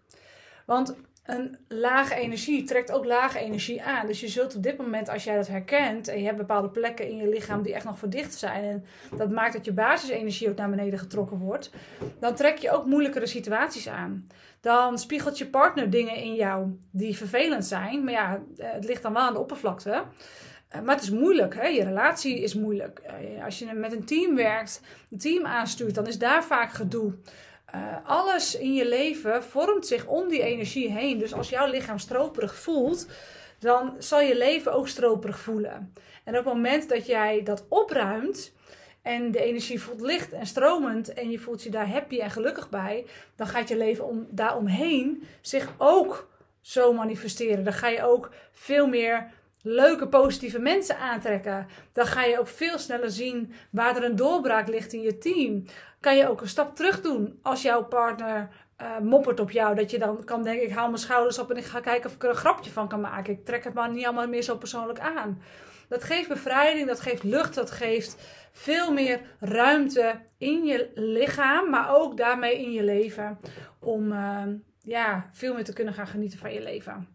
Want 0.67 0.95
een 1.23 1.57
lage 1.69 2.15
energie 2.15 2.65
trekt 2.65 2.93
ook 2.93 3.05
lage 3.05 3.39
energie 3.39 3.83
aan. 3.83 4.07
Dus 4.07 4.21
je 4.21 4.29
zult 4.29 4.57
op 4.57 4.63
dit 4.63 4.77
moment, 4.77 5.09
als 5.09 5.25
jij 5.25 5.37
dat 5.37 5.49
herkent 5.49 6.09
en 6.09 6.19
je 6.19 6.25
hebt 6.25 6.37
bepaalde 6.37 6.69
plekken 6.69 7.09
in 7.09 7.17
je 7.17 7.29
lichaam 7.29 7.63
die 7.63 7.75
echt 7.75 7.85
nog 7.85 7.99
verdicht 7.99 8.35
zijn 8.35 8.65
en 8.65 8.85
dat 9.17 9.31
maakt 9.31 9.53
dat 9.53 9.65
je 9.65 9.73
basisenergie 9.73 10.49
ook 10.49 10.57
naar 10.57 10.71
beneden 10.71 10.99
getrokken 10.99 11.39
wordt, 11.39 11.71
dan 12.19 12.35
trek 12.35 12.59
je 12.59 12.71
ook 12.71 12.87
moeilijkere 12.87 13.27
situaties 13.27 13.89
aan. 13.89 14.27
Dan 14.61 14.99
spiegelt 14.99 15.39
je 15.39 15.47
partner 15.47 15.91
dingen 15.91 16.17
in 16.17 16.35
jou 16.35 16.79
die 16.91 17.17
vervelend 17.17 17.65
zijn, 17.65 18.05
maar 18.05 18.13
ja, 18.13 18.43
het 18.57 18.85
ligt 18.85 19.03
dan 19.03 19.13
wel 19.13 19.23
aan 19.23 19.33
de 19.33 19.39
oppervlakte. 19.39 20.05
Eh, 20.73 20.81
maar 20.81 20.95
het 20.95 21.05
is 21.05 21.11
moeilijk, 21.11 21.55
hè? 21.55 21.67
je 21.67 21.85
relatie 21.85 22.43
is 22.43 22.55
moeilijk. 22.55 22.99
Eh, 22.99 23.45
als 23.45 23.59
je 23.59 23.73
met 23.73 23.93
een 23.93 24.05
team 24.05 24.35
werkt, 24.35 24.81
een 25.11 25.19
team 25.19 25.47
aanstuurt, 25.47 25.95
dan 25.95 26.07
is 26.07 26.19
daar 26.19 26.45
vaak 26.45 26.73
gedoe. 26.73 27.13
Uh, 27.75 27.97
alles 28.05 28.57
in 28.57 28.75
je 28.75 28.89
leven 28.89 29.45
vormt 29.45 29.87
zich 29.87 30.07
om 30.07 30.29
die 30.29 30.43
energie 30.43 30.91
heen. 30.91 31.19
Dus 31.19 31.35
als 31.35 31.49
jouw 31.49 31.71
lichaam 31.71 31.99
stroperig 31.99 32.55
voelt, 32.55 33.07
dan 33.59 33.95
zal 33.99 34.21
je 34.21 34.37
leven 34.37 34.73
ook 34.73 34.89
stroperig 34.89 35.39
voelen. 35.39 35.93
En 36.25 36.39
op 36.39 36.45
het 36.45 36.55
moment 36.55 36.89
dat 36.89 37.07
jij 37.07 37.43
dat 37.43 37.65
opruimt 37.69 38.53
en 39.03 39.31
de 39.31 39.43
energie 39.43 39.81
voelt 39.81 40.01
licht 40.01 40.33
en 40.33 40.47
stromend 40.47 41.13
en 41.13 41.31
je 41.31 41.39
voelt 41.39 41.63
je 41.63 41.71
daar 41.71 41.89
happy 41.89 42.19
en 42.19 42.31
gelukkig 42.31 42.69
bij, 42.71 43.07
dan 43.37 43.47
gaat 43.47 43.69
je 43.69 43.77
leven 43.77 44.05
om, 44.05 44.27
daaromheen 44.31 45.23
zich 45.41 45.73
ook 45.79 46.29
zo 46.61 46.93
manifesteren. 46.93 47.65
Dan 47.65 47.73
ga 47.73 47.89
je 47.89 48.03
ook 48.03 48.31
veel 48.53 48.87
meer 48.87 49.31
leuke, 49.63 50.09
positieve 50.09 50.59
mensen 50.59 50.99
aantrekken. 50.99 51.67
Dan 51.93 52.07
ga 52.07 52.25
je 52.25 52.39
ook 52.39 52.49
veel 52.49 52.79
sneller 52.79 53.11
zien 53.11 53.53
waar 53.71 53.97
er 53.97 54.05
een 54.05 54.17
doorbraak 54.17 54.69
ligt 54.69 54.93
in 54.93 55.01
je 55.01 55.19
team. 55.19 55.65
Kan 56.01 56.17
je 56.17 56.29
ook 56.29 56.41
een 56.41 56.49
stap 56.49 56.77
terug 56.77 57.01
doen 57.01 57.39
als 57.43 57.63
jouw 57.63 57.85
partner 57.85 58.49
uh, 58.83 58.99
moppert 58.99 59.41
op 59.41 59.51
jou. 59.51 59.75
Dat 59.75 59.91
je 59.91 59.99
dan 59.99 60.25
kan 60.25 60.43
denken, 60.43 60.67
ik 60.67 60.75
haal 60.75 60.87
mijn 60.87 60.99
schouders 60.99 61.39
op 61.39 61.51
en 61.51 61.57
ik 61.57 61.65
ga 61.65 61.81
kijken 61.81 62.11
of 62.11 62.17
ik 62.17 62.23
er 62.23 62.29
een 62.29 62.35
grapje 62.35 62.71
van 62.71 62.89
kan 62.89 63.01
maken. 63.01 63.33
Ik 63.33 63.45
trek 63.45 63.65
het 63.65 63.75
maar 63.75 63.91
niet 63.91 64.05
allemaal 64.05 64.29
meer 64.29 64.43
zo 64.43 64.57
persoonlijk 64.57 65.01
aan. 65.01 65.43
Dat 65.89 66.05
geeft 66.05 66.29
bevrijding, 66.29 66.87
dat 66.87 67.01
geeft 67.01 67.23
lucht, 67.23 67.55
dat 67.55 67.71
geeft 67.71 68.17
veel 68.53 68.93
meer 68.93 69.21
ruimte 69.41 70.21
in 70.39 70.65
je 70.65 70.91
lichaam, 70.95 71.71
maar 71.71 71.97
ook 71.97 72.17
daarmee 72.17 72.63
in 72.63 72.73
je 72.73 72.83
leven. 72.83 73.39
Om 73.79 74.13
uh, 74.13 74.43
ja, 74.83 75.29
veel 75.33 75.55
meer 75.55 75.65
te 75.65 75.73
kunnen 75.73 75.95
gaan 75.95 76.07
genieten 76.07 76.39
van 76.39 76.53
je 76.53 76.63
leven. 76.63 77.12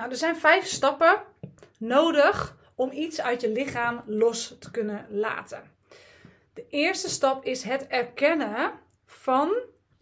Nou, 0.00 0.12
er 0.12 0.18
zijn 0.18 0.36
vijf 0.36 0.66
stappen 0.66 1.22
nodig 1.78 2.56
om 2.74 2.92
iets 2.92 3.20
uit 3.20 3.40
je 3.40 3.50
lichaam 3.50 4.02
los 4.06 4.56
te 4.58 4.70
kunnen 4.70 5.06
laten. 5.10 5.62
De 6.54 6.66
eerste 6.68 7.08
stap 7.08 7.44
is 7.44 7.62
het 7.62 7.86
erkennen 7.86 8.72
van 9.06 9.52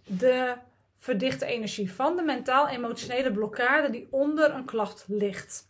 de 0.05 0.55
verdichte 0.99 1.47
energie, 1.47 1.93
van 1.93 2.17
de 2.17 2.23
mentaal-emotionele 2.23 3.33
blokkade 3.33 3.91
die 3.91 4.07
onder 4.11 4.55
een 4.55 4.65
klacht 4.65 5.05
ligt. 5.09 5.69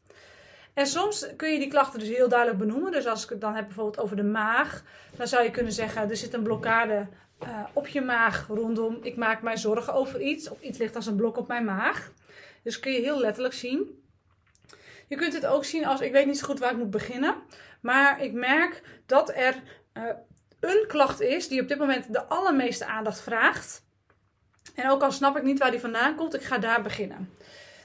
En 0.74 0.86
soms 0.86 1.26
kun 1.36 1.52
je 1.52 1.58
die 1.58 1.68
klachten 1.68 1.98
dus 1.98 2.08
heel 2.08 2.28
duidelijk 2.28 2.58
benoemen. 2.58 2.92
Dus 2.92 3.06
als 3.06 3.24
ik 3.24 3.30
het 3.30 3.40
dan 3.40 3.54
heb 3.54 3.64
bijvoorbeeld 3.64 4.00
over 4.00 4.16
de 4.16 4.24
maag, 4.24 4.82
dan 5.16 5.28
zou 5.28 5.44
je 5.44 5.50
kunnen 5.50 5.72
zeggen: 5.72 6.10
er 6.10 6.16
zit 6.16 6.34
een 6.34 6.42
blokkade 6.42 7.06
uh, 7.42 7.64
op 7.72 7.86
je 7.86 8.00
maag 8.00 8.46
rondom. 8.46 8.98
Ik 9.02 9.16
maak 9.16 9.42
mij 9.42 9.56
zorgen 9.56 9.94
over 9.94 10.20
iets, 10.20 10.48
of 10.48 10.60
iets 10.60 10.78
ligt 10.78 10.96
als 10.96 11.06
een 11.06 11.16
blok 11.16 11.36
op 11.36 11.48
mijn 11.48 11.64
maag. 11.64 12.12
Dus 12.62 12.80
kun 12.80 12.92
je 12.92 13.00
heel 13.00 13.20
letterlijk 13.20 13.54
zien. 13.54 14.06
Je 15.08 15.16
kunt 15.16 15.32
het 15.32 15.46
ook 15.46 15.64
zien 15.64 15.86
als 15.86 16.00
ik 16.00 16.12
weet 16.12 16.26
niet 16.26 16.38
zo 16.38 16.46
goed 16.46 16.58
waar 16.58 16.70
ik 16.70 16.76
moet 16.76 16.90
beginnen, 16.90 17.34
maar 17.80 18.22
ik 18.22 18.32
merk 18.32 18.82
dat 19.06 19.32
er 19.34 19.54
uh, 19.94 20.02
een 20.60 20.84
klacht 20.86 21.20
is 21.20 21.48
die 21.48 21.62
op 21.62 21.68
dit 21.68 21.78
moment 21.78 22.12
de 22.12 22.24
allermeeste 22.24 22.86
aandacht 22.86 23.20
vraagt. 23.20 23.86
En 24.74 24.90
ook 24.90 25.02
al 25.02 25.12
snap 25.12 25.36
ik 25.36 25.42
niet 25.42 25.58
waar 25.58 25.70
die 25.70 25.80
vandaan 25.80 26.14
komt, 26.14 26.34
ik 26.34 26.42
ga 26.42 26.58
daar 26.58 26.82
beginnen. 26.82 27.30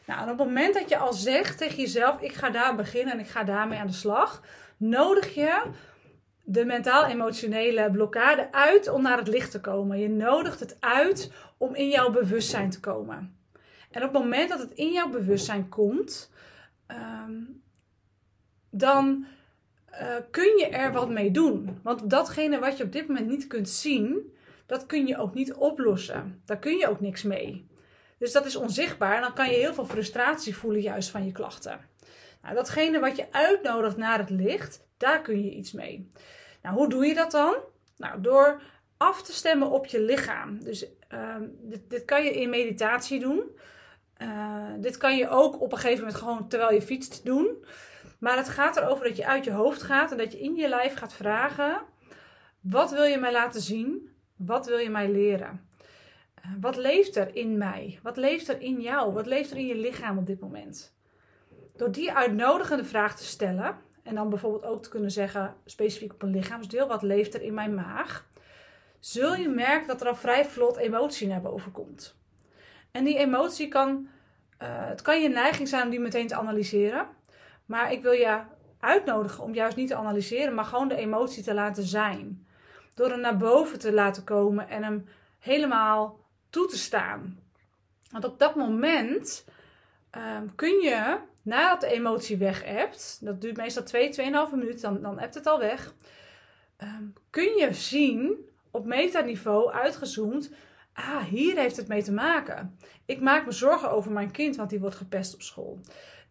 Nou, 0.05 0.21
en 0.21 0.31
op 0.31 0.37
het 0.37 0.47
moment 0.47 0.73
dat 0.73 0.89
je 0.89 0.97
al 0.97 1.13
zegt 1.13 1.57
tegen 1.57 1.77
jezelf: 1.77 2.21
ik 2.21 2.33
ga 2.33 2.49
daar 2.49 2.75
beginnen 2.75 3.13
en 3.13 3.19
ik 3.19 3.27
ga 3.27 3.43
daarmee 3.43 3.79
aan 3.79 3.87
de 3.87 3.93
slag, 3.93 4.41
nodig 4.77 5.33
je 5.33 5.61
de 6.43 6.65
mentaal-emotionele 6.65 7.91
blokkade 7.91 8.47
uit 8.51 8.89
om 8.89 9.01
naar 9.01 9.17
het 9.17 9.27
licht 9.27 9.51
te 9.51 9.61
komen. 9.61 9.99
Je 9.99 10.09
nodigt 10.09 10.59
het 10.59 10.77
uit 10.79 11.31
om 11.57 11.75
in 11.75 11.89
jouw 11.89 12.11
bewustzijn 12.11 12.69
te 12.69 12.79
komen. 12.79 13.37
En 13.91 14.03
op 14.03 14.13
het 14.13 14.21
moment 14.23 14.49
dat 14.49 14.59
het 14.59 14.71
in 14.71 14.91
jouw 14.91 15.09
bewustzijn 15.09 15.69
komt, 15.69 16.31
ehm, 16.87 17.41
dan 18.69 19.25
uh, 19.91 20.15
kun 20.31 20.57
je 20.57 20.67
er 20.67 20.91
wat 20.91 21.09
mee 21.09 21.31
doen. 21.31 21.79
Want 21.83 22.09
datgene 22.09 22.59
wat 22.59 22.77
je 22.77 22.83
op 22.83 22.91
dit 22.91 23.07
moment 23.07 23.27
niet 23.27 23.47
kunt 23.47 23.69
zien, 23.69 24.33
dat 24.65 24.85
kun 24.85 25.07
je 25.07 25.17
ook 25.17 25.33
niet 25.33 25.53
oplossen. 25.53 26.41
Daar 26.45 26.59
kun 26.59 26.77
je 26.77 26.87
ook 26.87 26.99
niks 26.99 27.23
mee. 27.23 27.67
Dus 28.17 28.31
dat 28.31 28.45
is 28.45 28.55
onzichtbaar 28.55 29.15
en 29.15 29.21
dan 29.21 29.33
kan 29.33 29.49
je 29.49 29.57
heel 29.57 29.73
veel 29.73 29.85
frustratie 29.85 30.55
voelen 30.55 30.81
juist 30.81 31.09
van 31.09 31.25
je 31.25 31.31
klachten. 31.31 31.79
Nou, 32.41 32.55
datgene 32.55 32.99
wat 32.99 33.15
je 33.15 33.31
uitnodigt 33.31 33.97
naar 33.97 34.17
het 34.17 34.29
licht, 34.29 34.87
daar 34.97 35.21
kun 35.21 35.43
je 35.43 35.51
iets 35.51 35.71
mee. 35.71 36.11
Nou, 36.61 36.75
hoe 36.75 36.89
doe 36.89 37.05
je 37.05 37.13
dat 37.13 37.31
dan? 37.31 37.55
Nou, 37.97 38.21
door 38.21 38.61
af 38.97 39.23
te 39.23 39.33
stemmen 39.33 39.69
op 39.69 39.85
je 39.85 40.01
lichaam. 40.01 40.63
Dus 40.63 40.85
ehm, 41.07 41.43
dit, 41.61 41.89
dit, 41.89 42.05
kan 42.05 42.23
je 42.23 42.31
in 42.31 42.49
meditatie 42.49 43.19
doen. 43.19 43.43
Uh, 44.21 44.65
dit 44.77 44.97
kan 44.97 45.17
je 45.17 45.29
ook 45.29 45.61
op 45.61 45.71
een 45.71 45.77
gegeven 45.77 45.99
moment 45.99 46.17
gewoon 46.17 46.47
terwijl 46.47 46.73
je 46.73 46.81
fietst 46.81 47.25
doen. 47.25 47.65
Maar 48.19 48.37
het 48.37 48.49
gaat 48.49 48.77
erover 48.77 49.07
dat 49.07 49.17
je 49.17 49.27
uit 49.27 49.43
je 49.43 49.51
hoofd 49.51 49.81
gaat 49.81 50.11
en 50.11 50.17
dat 50.17 50.31
je 50.31 50.39
in 50.39 50.55
je 50.55 50.67
lijf 50.67 50.95
gaat 50.95 51.13
vragen: 51.13 51.81
wat 52.59 52.91
wil 52.91 53.03
je 53.03 53.17
mij 53.17 53.31
laten 53.31 53.61
zien? 53.61 54.09
Wat 54.35 54.65
wil 54.65 54.77
je 54.77 54.89
mij 54.89 55.11
leren? 55.11 55.67
Uh, 56.45 56.51
wat 56.59 56.75
leeft 56.75 57.15
er 57.15 57.35
in 57.35 57.57
mij? 57.57 57.99
Wat 58.03 58.17
leeft 58.17 58.47
er 58.47 58.61
in 58.61 58.81
jou? 58.81 59.13
Wat 59.13 59.25
leeft 59.25 59.51
er 59.51 59.57
in 59.57 59.67
je 59.67 59.75
lichaam 59.75 60.17
op 60.17 60.25
dit 60.25 60.39
moment? 60.39 60.95
Door 61.75 61.91
die 61.91 62.13
uitnodigende 62.13 62.85
vraag 62.85 63.17
te 63.17 63.23
stellen, 63.23 63.77
en 64.03 64.15
dan 64.15 64.29
bijvoorbeeld 64.29 64.65
ook 64.65 64.83
te 64.83 64.89
kunnen 64.89 65.11
zeggen, 65.11 65.55
specifiek 65.65 66.13
op 66.13 66.21
een 66.21 66.29
lichaamsdeel, 66.29 66.87
wat 66.87 67.01
leeft 67.01 67.33
er 67.33 67.41
in 67.41 67.53
mijn 67.53 67.73
maag? 67.73 68.27
Zul 68.99 69.35
je 69.35 69.49
merken 69.49 69.87
dat 69.87 70.01
er 70.01 70.07
al 70.07 70.15
vrij 70.15 70.45
vlot 70.45 70.77
emotie 70.77 71.27
naar 71.27 71.41
boven 71.41 71.71
komt. 71.71 72.17
En 72.93 73.03
die 73.03 73.17
emotie 73.17 73.67
kan, 73.67 74.07
uh, 74.61 74.67
het 74.87 75.01
kan 75.01 75.21
je 75.21 75.29
neiging 75.29 75.67
zijn 75.67 75.83
om 75.83 75.89
die 75.89 75.99
meteen 75.99 76.27
te 76.27 76.35
analyseren. 76.35 77.07
Maar 77.65 77.91
ik 77.91 78.01
wil 78.01 78.11
je 78.11 78.39
uitnodigen 78.79 79.43
om 79.43 79.53
juist 79.53 79.75
niet 79.75 79.87
te 79.87 79.95
analyseren, 79.95 80.53
maar 80.53 80.65
gewoon 80.65 80.87
de 80.87 80.95
emotie 80.95 81.43
te 81.43 81.53
laten 81.53 81.83
zijn. 81.83 82.47
Door 82.93 83.09
hem 83.09 83.19
naar 83.19 83.37
boven 83.37 83.79
te 83.79 83.93
laten 83.93 84.23
komen 84.23 84.69
en 84.69 84.83
hem 84.83 85.07
helemaal 85.39 86.19
toe 86.49 86.67
te 86.67 86.77
staan. 86.77 87.39
Want 88.11 88.25
op 88.25 88.39
dat 88.39 88.55
moment 88.55 89.45
um, 90.11 90.55
kun 90.55 90.79
je 90.79 91.17
nadat 91.41 91.81
de 91.81 91.87
emotie 91.87 92.37
weg 92.37 92.63
hebt, 92.63 93.17
dat 93.21 93.41
duurt 93.41 93.57
meestal 93.57 93.83
2, 93.83 94.13
2,5 94.19 94.23
minuten, 94.51 94.81
dan, 94.81 95.01
dan 95.01 95.19
hebt 95.19 95.35
het 95.35 95.47
al 95.47 95.59
weg. 95.59 95.93
Um, 96.83 97.13
kun 97.29 97.55
je 97.55 97.73
zien 97.73 98.49
op 98.71 98.85
metaniveau 98.85 99.71
uitgezoomd, 99.71 100.51
ah, 100.93 101.23
hier 101.23 101.57
heeft 101.57 101.77
het 101.77 101.87
mee 101.87 102.03
te 102.03 102.13
maken. 102.13 102.77
Ik 103.05 103.21
maak 103.21 103.45
me 103.45 103.51
zorgen 103.51 103.91
over 103.91 104.11
mijn 104.11 104.31
kind, 104.31 104.55
want 104.55 104.69
die 104.69 104.79
wordt 104.79 104.95
gepest 104.95 105.33
op 105.33 105.41
school. 105.41 105.79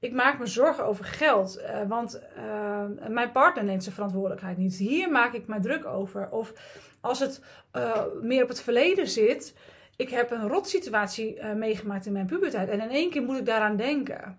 Ik 0.01 0.13
maak 0.13 0.39
me 0.39 0.47
zorgen 0.47 0.85
over 0.85 1.05
geld, 1.05 1.59
uh, 1.61 1.83
want 1.89 2.21
uh, 2.37 3.09
mijn 3.09 3.33
partner 3.33 3.65
neemt 3.65 3.83
zijn 3.83 3.95
verantwoordelijkheid 3.95 4.57
niet. 4.57 4.77
Hier 4.77 5.11
maak 5.11 5.33
ik 5.33 5.47
me 5.47 5.61
druk 5.61 5.85
over. 5.85 6.31
Of 6.31 6.53
als 7.01 7.19
het 7.19 7.43
uh, 7.77 8.03
meer 8.21 8.43
op 8.43 8.49
het 8.49 8.63
verleden 8.63 9.09
zit, 9.09 9.55
ik 9.97 10.09
heb 10.09 10.31
een 10.31 10.49
rotsituatie 10.49 11.45
meegemaakt 11.45 12.07
in 12.07 12.13
mijn 12.13 12.27
puberteit 12.27 12.69
en 12.69 12.81
in 12.81 12.91
één 12.91 13.11
keer 13.11 13.23
moet 13.23 13.39
ik 13.39 13.47
daaraan 13.47 13.77
denken. 13.77 14.39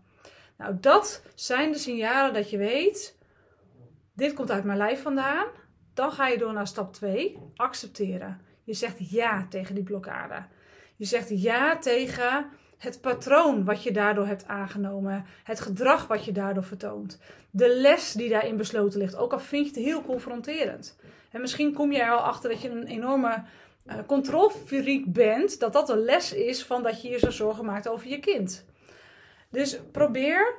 Nou, 0.58 0.78
dat 0.80 1.24
zijn 1.36 1.72
de 1.72 1.78
signalen 1.78 2.34
dat 2.34 2.50
je 2.50 2.58
weet, 2.58 3.18
dit 4.14 4.34
komt 4.34 4.52
uit 4.52 4.64
mijn 4.64 4.78
lijf 4.78 5.02
vandaan. 5.02 5.48
Dan 5.94 6.12
ga 6.12 6.28
je 6.28 6.38
door 6.38 6.54
naar 6.54 6.68
stap 6.68 6.94
2, 6.94 7.38
accepteren. 7.56 8.42
Je 8.64 8.74
zegt 8.74 9.12
ja 9.12 9.46
tegen 9.50 9.76
die 9.76 9.84
blokkade. 9.84 10.46
Je 10.96 11.06
zegt 11.06 11.30
ja 11.30 11.78
tegen 11.78 12.46
het 12.78 13.02
patroon 13.02 13.66
wat 13.66 13.84
je 13.84 13.92
daardoor 13.92 14.26
hebt 14.26 14.48
aangenomen, 14.48 15.26
het 15.44 15.60
gedrag 15.60 16.08
wat 16.08 16.26
je 16.26 16.32
daardoor 16.32 16.64
vertoont, 16.64 17.20
de 17.52 17.76
les 17.76 18.12
die 18.12 18.30
daarin 18.30 18.58
besloten 18.58 19.00
ligt, 19.00 19.16
ook 19.16 19.34
al 19.34 19.40
vind 19.40 19.66
je 19.66 19.74
het 19.76 19.84
heel 19.84 20.04
confronterend. 20.04 20.98
En 21.32 21.42
misschien 21.42 21.74
kom 21.74 21.92
je 21.92 22.02
er 22.02 22.12
al 22.12 22.20
achter 22.20 22.50
dat 22.50 22.62
je 22.62 22.70
een 22.70 22.88
enorme 22.88 23.44
uh, 23.86 25.04
bent, 25.06 25.60
dat 25.60 25.74
dat 25.74 25.90
een 25.90 26.04
les 26.04 26.34
is 26.34 26.64
van 26.64 26.84
dat 26.84 27.02
je 27.02 27.10
je 27.10 27.20
zo 27.20 27.30
zorgen 27.30 27.66
maakt 27.66 27.88
over 27.88 28.08
je 28.08 28.20
kind. 28.20 28.66
Dus 29.50 29.80
probeer 29.92 30.56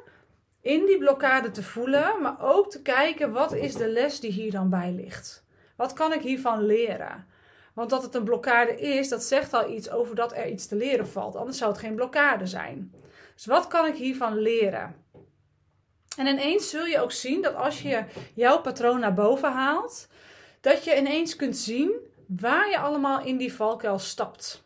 in 0.61 0.87
die 0.87 0.99
blokkade 0.99 1.51
te 1.51 1.63
voelen, 1.63 2.23
maar 2.23 2.37
ook 2.41 2.71
te 2.71 2.83
kijken 2.83 3.33
wat 3.33 3.55
is 3.55 3.75
de 3.75 3.89
les 3.89 4.21
die 4.21 4.33
hier 4.33 4.51
dan 4.51 4.71
bij 4.71 4.93
ligt. 4.93 5.45
Wat 5.77 5.93
kan 5.93 6.13
ik 6.13 6.21
hiervan 6.21 6.67
leren? 6.67 7.27
Want 7.75 7.91
dat 7.91 8.03
het 8.03 8.15
een 8.15 8.25
blokkade 8.25 8.81
is, 8.81 9.09
dat 9.09 9.23
zegt 9.23 9.53
al 9.53 9.71
iets 9.71 9.91
over 9.91 10.15
dat 10.15 10.37
er 10.37 10.49
iets 10.49 10.67
te 10.67 10.77
leren 10.77 11.09
valt. 11.09 11.37
Anders 11.37 11.59
zou 11.59 11.71
het 11.71 11.81
geen 11.81 11.95
blokkade 11.95 12.47
zijn. 12.47 12.93
Dus 13.35 13.47
wat 13.47 13.67
kan 13.67 13.87
ik 13.87 13.95
hiervan 13.95 14.39
leren? 14.39 15.05
En 16.17 16.27
ineens 16.27 16.71
zul 16.71 16.85
je 16.85 17.01
ook 17.01 17.13
zien 17.13 17.43
dat 17.43 17.55
als 17.55 17.83
je 17.83 18.05
jouw 18.35 18.61
patroon 18.61 19.01
naar 19.01 19.15
boven 19.15 19.53
haalt, 19.53 20.09
dat 20.61 20.85
je 20.85 20.97
ineens 20.97 21.37
kunt 21.37 21.57
zien 21.57 21.93
waar 22.27 22.71
je 22.71 22.79
allemaal 22.79 23.21
in 23.21 23.37
die 23.37 23.53
valkuil 23.53 23.99
stapt. 23.99 24.65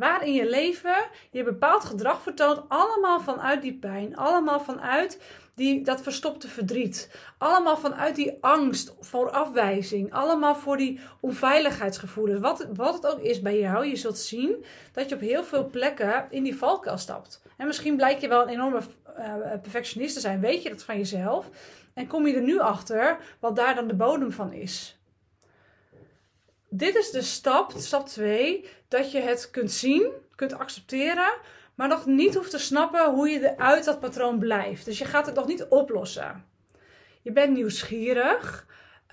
Waar 0.00 0.26
in 0.26 0.32
je 0.32 0.50
leven 0.50 0.96
je 1.30 1.44
bepaald 1.44 1.84
gedrag 1.84 2.22
vertoont, 2.22 2.60
allemaal 2.68 3.20
vanuit 3.20 3.62
die 3.62 3.78
pijn, 3.78 4.16
allemaal 4.16 4.60
vanuit 4.60 5.20
die, 5.54 5.82
dat 5.82 6.02
verstopte 6.02 6.48
verdriet, 6.48 7.10
allemaal 7.38 7.76
vanuit 7.76 8.14
die 8.14 8.38
angst 8.40 8.94
voor 9.00 9.30
afwijzing, 9.30 10.12
allemaal 10.12 10.54
voor 10.54 10.76
die 10.76 11.00
onveiligheidsgevoelens. 11.20 12.40
Wat, 12.40 12.68
wat 12.74 12.94
het 12.94 13.06
ook 13.06 13.20
is 13.20 13.40
bij 13.40 13.58
jou, 13.58 13.86
je 13.86 13.96
zult 13.96 14.18
zien 14.18 14.64
dat 14.92 15.08
je 15.08 15.14
op 15.14 15.20
heel 15.20 15.44
veel 15.44 15.66
plekken 15.66 16.26
in 16.30 16.42
die 16.42 16.56
valkuil 16.56 16.98
stapt. 16.98 17.42
En 17.56 17.66
misschien 17.66 17.96
blijkt 17.96 18.20
je 18.20 18.28
wel 18.28 18.42
een 18.42 18.48
enorme 18.48 18.80
uh, 19.18 19.34
perfectionist 19.62 20.14
te 20.14 20.20
zijn, 20.20 20.40
weet 20.40 20.62
je 20.62 20.68
dat 20.68 20.82
van 20.82 20.96
jezelf. 20.96 21.50
En 21.94 22.06
kom 22.06 22.26
je 22.26 22.34
er 22.34 22.42
nu 22.42 22.58
achter 22.58 23.18
wat 23.40 23.56
daar 23.56 23.74
dan 23.74 23.88
de 23.88 23.94
bodem 23.94 24.32
van 24.32 24.52
is 24.52 24.99
dit 26.70 26.94
is 26.94 27.10
de 27.10 27.22
stap, 27.22 27.72
stap 27.76 28.06
2, 28.06 28.68
dat 28.88 29.12
je 29.12 29.20
het 29.20 29.50
kunt 29.50 29.72
zien, 29.72 30.12
kunt 30.34 30.58
accepteren, 30.58 31.32
maar 31.74 31.88
nog 31.88 32.06
niet 32.06 32.34
hoeft 32.34 32.50
te 32.50 32.58
snappen 32.58 33.10
hoe 33.10 33.28
je 33.28 33.58
uit 33.58 33.84
dat 33.84 34.00
patroon 34.00 34.38
blijft. 34.38 34.84
Dus 34.84 34.98
je 34.98 35.04
gaat 35.04 35.26
het 35.26 35.34
nog 35.34 35.46
niet 35.46 35.66
oplossen. 35.68 36.44
Je 37.22 37.32
bent 37.32 37.52
nieuwsgierig. 37.52 38.66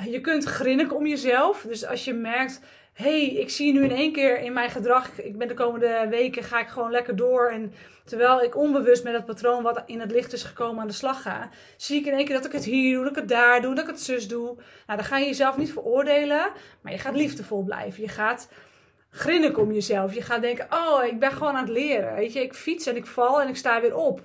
Je 0.06 0.22
kunt 0.22 0.44
grinniken 0.44 0.96
om 0.96 1.08
jezelf. 1.08 1.66
Dus 1.68 1.86
als 1.86 2.06
je 2.06 2.14
merkt, 2.14 2.60
hey, 2.98 3.26
ik 3.26 3.50
zie 3.50 3.74
nu 3.74 3.84
in 3.84 3.92
één 3.92 4.12
keer 4.12 4.40
in 4.40 4.54
mijn 4.54 4.70
gedrag, 4.70 5.22
ik 5.22 5.38
ben 5.38 5.48
de 5.48 5.54
komende 5.54 6.08
weken, 6.10 6.44
ga 6.44 6.60
ik 6.60 6.68
gewoon 6.68 6.92
lekker 6.92 7.16
door. 7.16 7.50
En 7.50 7.74
terwijl 8.06 8.42
ik 8.42 8.56
onbewust 8.56 9.04
met 9.04 9.14
het 9.14 9.26
patroon 9.26 9.64
wat 9.64 9.84
in 9.86 10.00
het 10.00 10.12
licht 10.12 10.34
is 10.34 10.44
gekomen 10.44 10.82
aan 10.82 10.88
de 10.88 10.94
slag 10.94 11.22
ga, 11.22 11.50
zie 11.78 12.00
ik 12.00 12.06
in 12.06 12.14
één 12.14 12.26
keer 12.26 12.36
dat 12.36 12.46
ik 12.46 12.52
het 12.52 12.66
hier 12.66 12.94
doe, 12.94 13.04
dat 13.04 13.12
ik 13.12 13.20
het 13.20 13.30
daar 13.30 13.62
doe, 13.62 13.76
dat 13.76 13.84
ik 13.84 13.90
het 13.90 14.02
zus 14.02 14.28
doe. 14.28 14.46
Nou, 14.88 15.00
dan 15.00 15.04
ga 15.04 15.18
je 15.18 15.26
jezelf 15.26 15.58
niet 15.58 15.72
veroordelen, 15.72 16.52
maar 16.82 16.92
je 16.92 16.98
gaat 16.98 17.16
liefdevol 17.16 17.64
blijven. 17.64 18.02
Je 18.02 18.10
gaat 18.10 18.50
grinniken 19.10 19.62
om 19.62 19.72
jezelf. 19.72 20.14
Je 20.14 20.22
gaat 20.22 20.42
denken, 20.42 20.68
oh, 20.70 21.06
ik 21.06 21.20
ben 21.20 21.32
gewoon 21.32 21.56
aan 21.56 21.66
het 21.66 21.74
leren. 21.74 22.16
Weet 22.16 22.34
je, 22.34 22.42
ik 22.42 22.54
fiets 22.54 22.86
en 22.86 22.96
ik 22.96 23.06
val 23.06 23.42
en 23.42 23.48
ik 23.48 23.56
sta 23.56 23.82
weer 23.82 23.96
op. 23.96 24.22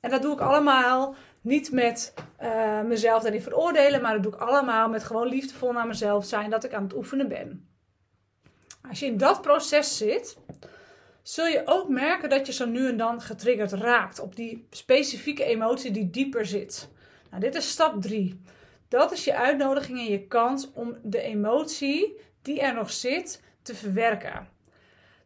En 0.00 0.10
dat 0.10 0.22
doe 0.22 0.32
ik 0.32 0.40
allemaal 0.40 1.14
niet 1.40 1.72
met 1.72 2.14
uh, 2.42 2.80
mezelf 2.80 3.22
daarin 3.22 3.42
veroordelen, 3.42 4.02
maar 4.02 4.12
dat 4.12 4.22
doe 4.22 4.32
ik 4.32 4.40
allemaal 4.40 4.88
met 4.88 5.04
gewoon 5.04 5.28
liefdevol 5.28 5.72
naar 5.72 5.86
mezelf 5.86 6.24
zijn 6.24 6.50
dat 6.50 6.64
ik 6.64 6.74
aan 6.74 6.82
het 6.82 6.94
oefenen 6.94 7.28
ben. 7.28 7.69
Als 8.88 9.00
je 9.00 9.06
in 9.06 9.16
dat 9.16 9.42
proces 9.42 9.96
zit, 9.96 10.36
zul 11.22 11.46
je 11.46 11.62
ook 11.64 11.88
merken 11.88 12.28
dat 12.28 12.46
je 12.46 12.52
zo 12.52 12.66
nu 12.66 12.88
en 12.88 12.96
dan 12.96 13.20
getriggerd 13.20 13.72
raakt 13.72 14.20
op 14.20 14.36
die 14.36 14.66
specifieke 14.70 15.44
emotie 15.44 15.90
die 15.90 16.10
dieper 16.10 16.46
zit. 16.46 16.88
Nou, 17.30 17.42
dit 17.42 17.54
is 17.54 17.70
stap 17.70 18.02
3. 18.02 18.40
Dat 18.88 19.12
is 19.12 19.24
je 19.24 19.34
uitnodiging 19.34 19.98
en 19.98 20.10
je 20.10 20.26
kans 20.26 20.70
om 20.74 20.96
de 21.02 21.20
emotie 21.20 22.16
die 22.42 22.60
er 22.60 22.74
nog 22.74 22.90
zit 22.90 23.42
te 23.62 23.74
verwerken. 23.74 24.48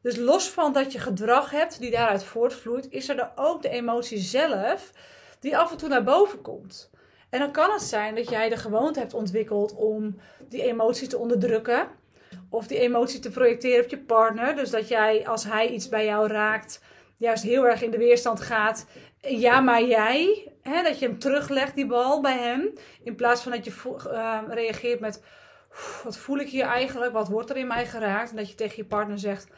Dus 0.00 0.16
los 0.16 0.50
van 0.50 0.73
dat 0.73 0.92
je 0.92 0.99
gedrag 0.99 1.50
hebt 1.50 1.80
die 1.80 1.90
daaruit 1.90 2.25
voortvloeit, 2.25 2.90
is 2.90 3.08
er 3.08 3.16
dan 3.16 3.30
ook 3.34 3.62
de 3.62 3.68
emotie 3.68 4.18
zelf 4.18 4.92
die 5.40 5.56
af 5.56 5.70
en 5.70 5.76
toe 5.76 5.88
naar 5.88 6.04
boven 6.04 6.40
komt. 6.40 6.90
En 7.30 7.38
dan 7.38 7.52
kan 7.52 7.73
het 7.73 7.82
zijn 7.82 8.14
dat 8.14 8.28
jij 8.28 8.49
de 8.49 8.56
gewoonte 8.56 8.99
hebt 8.99 9.14
ontwikkeld 9.14 9.75
om 9.75 10.16
die 10.49 10.62
emotie 10.62 11.08
te 11.08 11.18
onderdrukken. 11.18 11.88
Of 12.50 12.66
die 12.66 12.78
emotie 12.78 13.20
te 13.20 13.30
projecteren 13.30 13.84
op 13.84 13.90
je 13.90 13.98
partner. 13.98 14.56
Dus 14.56 14.70
dat 14.70 14.88
jij, 14.88 15.26
als 15.26 15.44
hij 15.44 15.68
iets 15.68 15.88
bij 15.88 16.04
jou 16.04 16.28
raakt, 16.28 16.80
juist 17.16 17.42
heel 17.42 17.66
erg 17.66 17.82
in 17.82 17.90
de 17.90 17.98
weerstand 17.98 18.40
gaat. 18.40 18.86
Ja, 19.20 19.60
maar 19.60 19.82
jij. 19.82 20.52
Hè, 20.62 20.82
dat 20.82 20.98
je 20.98 21.06
hem 21.06 21.18
teruglegt, 21.18 21.74
die 21.74 21.86
bal 21.86 22.20
bij 22.20 22.38
hem. 22.38 22.72
In 23.02 23.14
plaats 23.14 23.42
van 23.42 23.52
dat 23.52 23.64
je 23.64 23.72
uh, 24.06 24.38
reageert 24.48 25.00
met: 25.00 25.22
Wat 26.04 26.16
voel 26.16 26.38
ik 26.38 26.48
hier 26.48 26.64
eigenlijk? 26.64 27.12
Wat 27.12 27.28
wordt 27.28 27.50
er 27.50 27.56
in 27.56 27.66
mij 27.66 27.86
geraakt? 27.86 28.30
En 28.30 28.36
dat 28.36 28.48
je 28.48 28.54
tegen 28.54 28.76
je 28.76 28.84
partner 28.84 29.18
zegt: 29.18 29.48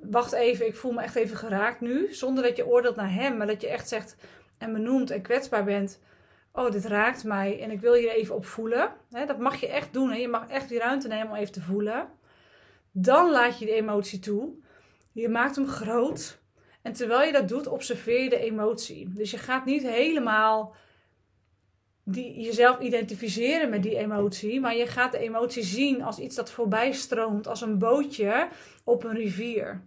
Wacht 0.00 0.32
even, 0.32 0.66
ik 0.66 0.76
voel 0.76 0.92
me 0.92 1.02
echt 1.02 1.14
even 1.14 1.36
geraakt 1.36 1.80
nu. 1.80 2.14
Zonder 2.14 2.44
dat 2.44 2.56
je 2.56 2.66
oordeelt 2.66 2.96
naar 2.96 3.12
hem, 3.12 3.36
maar 3.36 3.46
dat 3.46 3.60
je 3.60 3.68
echt 3.68 3.88
zegt 3.88 4.16
en 4.58 4.72
benoemd 4.72 5.10
en 5.10 5.22
kwetsbaar 5.22 5.64
bent. 5.64 6.00
Oh, 6.58 6.70
dit 6.70 6.84
raakt 6.84 7.24
mij 7.24 7.62
en 7.62 7.70
ik 7.70 7.80
wil 7.80 7.94
hier 7.94 8.10
even 8.10 8.34
op 8.34 8.46
voelen. 8.46 8.90
dat 9.10 9.38
mag 9.38 9.60
je 9.60 9.68
echt 9.68 9.92
doen. 9.92 10.10
Hè? 10.10 10.16
Je 10.16 10.28
mag 10.28 10.48
echt 10.48 10.68
die 10.68 10.78
ruimte 10.78 11.08
nemen 11.08 11.28
om 11.28 11.34
even 11.34 11.52
te 11.52 11.60
voelen. 11.60 12.08
Dan 12.92 13.30
laat 13.30 13.58
je 13.58 13.64
de 13.64 13.72
emotie 13.72 14.18
toe. 14.18 14.52
Je 15.12 15.28
maakt 15.28 15.56
hem 15.56 15.66
groot. 15.66 16.38
En 16.82 16.92
terwijl 16.92 17.26
je 17.26 17.32
dat 17.32 17.48
doet, 17.48 17.66
observeer 17.66 18.22
je 18.22 18.28
de 18.28 18.38
emotie. 18.38 19.12
Dus 19.12 19.30
je 19.30 19.38
gaat 19.38 19.64
niet 19.64 19.82
helemaal 19.82 20.74
die, 22.04 22.40
jezelf 22.40 22.80
identificeren 22.80 23.70
met 23.70 23.82
die 23.82 23.96
emotie. 23.96 24.60
Maar 24.60 24.76
je 24.76 24.86
gaat 24.86 25.12
de 25.12 25.18
emotie 25.18 25.62
zien 25.62 26.02
als 26.02 26.18
iets 26.18 26.36
dat 26.36 26.50
voorbij 26.50 26.92
stroomt. 26.92 27.46
Als 27.46 27.60
een 27.60 27.78
bootje 27.78 28.48
op 28.84 29.04
een 29.04 29.16
rivier. 29.16 29.82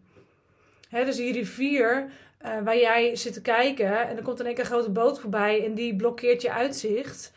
dus 0.89 1.15
die 1.15 1.33
rivier, 1.33 2.11
uh, 2.45 2.61
waar 2.63 2.77
jij 2.77 3.15
zit 3.15 3.33
te 3.33 3.41
kijken 3.41 4.07
en 4.07 4.17
er 4.17 4.23
komt 4.23 4.39
in 4.39 4.45
één 4.45 4.55
keer 4.55 4.63
een 4.63 4.69
grote 4.69 4.91
boot 4.91 5.19
voorbij 5.19 5.65
en 5.65 5.73
die 5.73 5.95
blokkeert 5.95 6.41
je 6.41 6.51
uitzicht. 6.51 7.33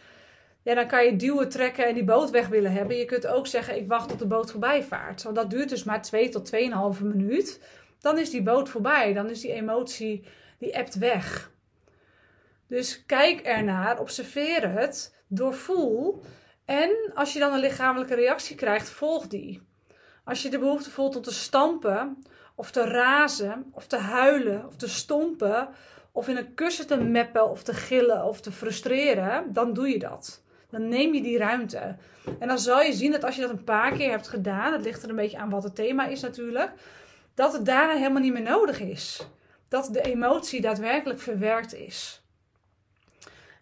Ja, 0.62 0.74
dan 0.74 0.86
kan 0.86 1.04
je 1.04 1.16
duwen, 1.16 1.48
trekken 1.48 1.86
en 1.86 1.94
die 1.94 2.04
boot 2.04 2.30
weg 2.30 2.48
willen 2.48 2.72
hebben. 2.72 2.96
Je 2.96 3.04
kunt 3.04 3.26
ook 3.26 3.46
zeggen, 3.46 3.76
ik 3.76 3.88
wacht 3.88 4.08
tot 4.08 4.18
de 4.18 4.26
boot 4.26 4.50
voorbij 4.50 4.82
vaart. 4.82 5.22
Want 5.22 5.36
dat 5.36 5.50
duurt 5.50 5.68
dus 5.68 5.84
maar 5.84 6.02
2 6.02 6.28
tot 6.28 6.50
2,5 6.96 7.02
minuut. 7.02 7.60
Dan 8.00 8.18
is 8.18 8.30
die 8.30 8.42
boot 8.42 8.68
voorbij. 8.68 9.12
Dan 9.12 9.30
is 9.30 9.40
die 9.40 9.52
emotie, 9.52 10.24
die 10.58 10.78
appt 10.78 10.94
weg. 10.94 11.52
Dus 12.66 13.06
kijk 13.06 13.40
ernaar, 13.40 14.00
observeer 14.00 14.70
het, 14.70 15.22
doorvoel. 15.26 16.22
En 16.64 16.90
als 17.14 17.32
je 17.32 17.38
dan 17.38 17.52
een 17.52 17.60
lichamelijke 17.60 18.14
reactie 18.14 18.56
krijgt, 18.56 18.90
volg 18.90 19.26
die. 19.26 19.62
Als 20.24 20.42
je 20.42 20.50
de 20.50 20.58
behoefte 20.58 20.90
voelt 20.90 21.16
om 21.16 21.22
te 21.22 21.32
stampen 21.32 22.24
of 22.54 22.70
te 22.70 22.84
razen, 22.84 23.70
of 23.72 23.86
te 23.86 23.96
huilen, 23.96 24.66
of 24.66 24.76
te 24.76 24.88
stompen, 24.88 25.68
of 26.12 26.28
in 26.28 26.36
een 26.36 26.54
kussen 26.54 26.86
te 26.86 26.96
meppen, 26.96 27.50
of 27.50 27.62
te 27.62 27.74
gillen, 27.74 28.24
of 28.24 28.40
te 28.40 28.52
frustreren, 28.52 29.52
dan 29.52 29.72
doe 29.72 29.88
je 29.88 29.98
dat. 29.98 30.42
Dan 30.70 30.88
neem 30.88 31.14
je 31.14 31.22
die 31.22 31.38
ruimte. 31.38 31.96
En 32.38 32.48
dan 32.48 32.58
zal 32.58 32.80
je 32.82 32.92
zien 32.92 33.12
dat 33.12 33.24
als 33.24 33.34
je 33.34 33.40
dat 33.40 33.50
een 33.50 33.64
paar 33.64 33.92
keer 33.92 34.10
hebt 34.10 34.28
gedaan, 34.28 34.72
het 34.72 34.84
ligt 34.84 35.02
er 35.02 35.08
een 35.08 35.16
beetje 35.16 35.38
aan 35.38 35.50
wat 35.50 35.62
het 35.62 35.74
thema 35.74 36.06
is 36.06 36.20
natuurlijk, 36.20 36.72
dat 37.34 37.52
het 37.52 37.66
daarna 37.66 37.94
helemaal 37.94 38.22
niet 38.22 38.32
meer 38.32 38.42
nodig 38.42 38.80
is. 38.80 39.28
Dat 39.68 39.88
de 39.92 40.00
emotie 40.00 40.60
daadwerkelijk 40.60 41.20
verwerkt 41.20 41.74
is. 41.74 42.22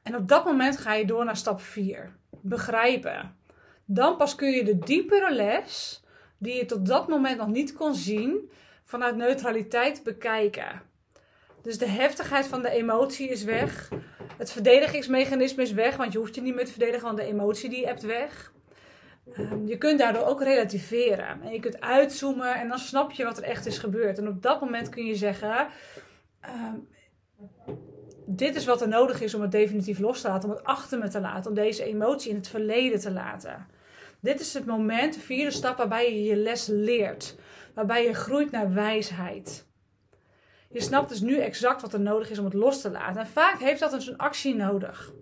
En 0.03 0.17
op 0.17 0.29
dat 0.29 0.45
moment 0.45 0.77
ga 0.77 0.95
je 0.95 1.07
door 1.07 1.25
naar 1.25 1.37
stap 1.37 1.61
4. 1.61 2.17
Begrijpen. 2.31 3.37
Dan 3.85 4.17
pas 4.17 4.35
kun 4.35 4.51
je 4.51 4.65
de 4.65 4.79
diepere 4.79 5.35
les, 5.35 6.03
die 6.39 6.55
je 6.55 6.65
tot 6.65 6.87
dat 6.87 7.09
moment 7.09 7.39
nog 7.39 7.49
niet 7.49 7.73
kon 7.73 7.95
zien, 7.95 8.51
vanuit 8.93 9.17
neutraliteit 9.17 10.03
bekijken. 10.03 10.83
Dus 11.63 11.79
de 11.79 11.87
heftigheid 11.87 12.47
van 12.47 12.63
de 12.63 12.71
emotie 12.71 13.29
is 13.29 13.45
weg. 13.45 13.89
Het 14.37 14.53
verdedigingsmechanisme 14.53 15.63
is 15.63 15.73
weg, 15.73 15.97
want 15.97 16.13
je 16.13 16.19
hoeft 16.19 16.35
je 16.35 16.43
niet 16.43 16.55
meer 16.55 16.65
te 16.65 16.71
verdedigen, 16.71 17.05
want 17.05 17.17
de 17.17 17.25
emotie 17.25 17.71
die 17.71 17.87
hebt 17.87 18.03
weg. 18.03 18.53
Ehm, 19.33 19.67
je 19.67 19.79
kunt 19.79 19.99
daardoor 19.99 20.27
ook 20.27 20.43
relativeren. 20.43 21.43
En 21.43 21.53
je 21.53 21.61
kunt 21.61 21.81
uitzoomen 21.81 22.55
en 22.55 22.69
dan 22.69 22.79
snap 22.79 23.13
je 23.13 23.25
wat 23.25 23.39
er 23.39 23.45
echt 23.45 23.67
is 23.67 23.79
gebeurd. 23.79 24.19
En 24.19 24.29
op 24.29 24.43
dat 24.43 24.61
moment 24.61 24.89
kun 24.89 25.05
je 25.05 25.15
zeggen: 25.15 25.67
ehm, 26.41 26.77
Dit 28.27 28.55
is 28.55 28.65
wat 28.65 28.81
er 28.81 28.89
nodig 28.89 29.21
is 29.21 29.35
om 29.35 29.43
het 29.43 29.51
definitief 29.51 29.99
los 29.99 30.21
te 30.21 30.29
laten, 30.29 30.49
om 30.49 30.55
het 30.55 30.65
achter 30.65 30.99
me 30.99 31.09
te 31.09 31.21
laten, 31.21 31.51
om 31.51 31.57
deze 31.57 31.85
emotie 31.85 32.31
in 32.31 32.37
het 32.37 32.49
verleden 32.49 33.01
te 33.01 33.11
laten. 33.11 33.67
Dit 34.21 34.41
is 34.41 34.55
het 34.55 34.67
moment, 34.67 35.15
de 35.15 35.21
vierde 35.21 35.51
stap, 35.51 35.77
waarbij 35.77 36.15
je 36.15 36.25
je 36.25 36.37
les 36.37 36.67
leert 36.67 37.37
waarbij 37.75 38.05
je 38.05 38.15
groeit 38.15 38.51
naar 38.51 38.75
wijsheid. 38.75 39.67
Je 40.69 40.81
snapt 40.81 41.09
dus 41.09 41.21
nu 41.21 41.39
exact 41.39 41.83
wat 41.83 41.93
er 41.93 42.01
nodig 42.01 42.31
is 42.31 42.39
om 42.39 42.45
het 42.45 42.55
los 42.55 42.81
te 42.81 42.91
laten. 42.91 43.21
En 43.21 43.27
vaak 43.27 43.59
heeft 43.59 43.81
dat 43.81 43.91
dus 43.91 44.07
een 44.07 44.19
actie 44.19 44.55
nodig. 44.55 45.13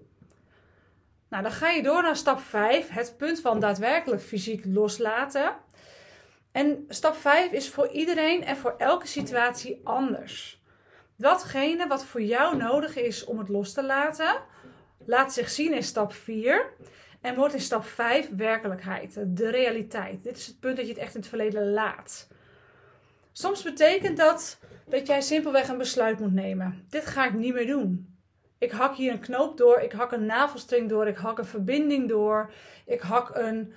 Nou, 1.29 1.43
dan 1.43 1.53
ga 1.53 1.69
je 1.69 1.83
door 1.83 2.03
naar 2.03 2.17
stap 2.17 2.41
5, 2.41 2.89
het 2.89 3.15
punt 3.17 3.41
van 3.41 3.61
daadwerkelijk 3.61 4.23
fysiek 4.23 4.65
loslaten. 4.65 5.53
En 6.53 6.85
stap 6.89 7.17
5 7.17 7.53
is 7.53 7.71
voor 7.71 7.89
iedereen 7.89 8.45
en 8.45 8.57
voor 8.57 8.75
elke 8.79 9.07
situatie 9.07 9.81
anders. 9.85 10.63
Datgene 11.17 11.87
wat 11.87 12.05
voor 12.05 12.23
jou 12.23 12.57
nodig 12.57 12.97
is 12.97 13.25
om 13.25 13.39
het 13.39 13.49
los 13.49 13.73
te 13.73 13.85
laten, 13.85 14.43
laat 15.07 15.33
zich 15.33 15.51
zien 15.51 15.75
in 15.75 15.83
stap 15.83 16.13
4 16.13 16.73
en 17.21 17.35
wordt 17.35 17.55
in 17.55 17.61
stap 17.61 17.85
5 17.85 18.29
werkelijkheid, 18.37 19.19
de 19.27 19.51
realiteit. 19.51 20.23
Dit 20.23 20.37
is 20.37 20.47
het 20.47 20.61
punt 20.61 20.77
dat 20.77 20.87
je 20.87 20.93
het 20.93 21.01
echt 21.01 21.15
in 21.15 21.21
het 21.21 21.29
verleden 21.29 21.71
laat. 21.71 22.29
Soms 23.33 23.63
betekent 23.63 24.17
dat 24.17 24.59
dat 24.91 25.07
jij 25.07 25.21
simpelweg 25.21 25.69
een 25.69 25.79
besluit 25.79 26.19
moet 26.19 26.33
nemen. 26.33 26.85
Dit 26.89 27.07
ga 27.07 27.27
ik 27.27 27.33
niet 27.33 27.55
meer 27.55 27.67
doen. 27.67 28.19
Ik 28.59 28.71
hak 28.71 28.97
hier 28.97 29.13
een 29.13 29.21
knoop 29.21 29.57
door, 29.57 29.81
ik 29.81 29.93
hak 29.93 30.13
een 30.13 30.27
navelstring 30.27 30.89
door, 30.89 31.07
ik 31.07 31.17
hak 31.17 31.39
een 31.39 31.45
verbinding 31.45 32.09
door, 32.09 32.53
ik 32.87 33.01
hak 33.01 33.37
een, 33.37 33.73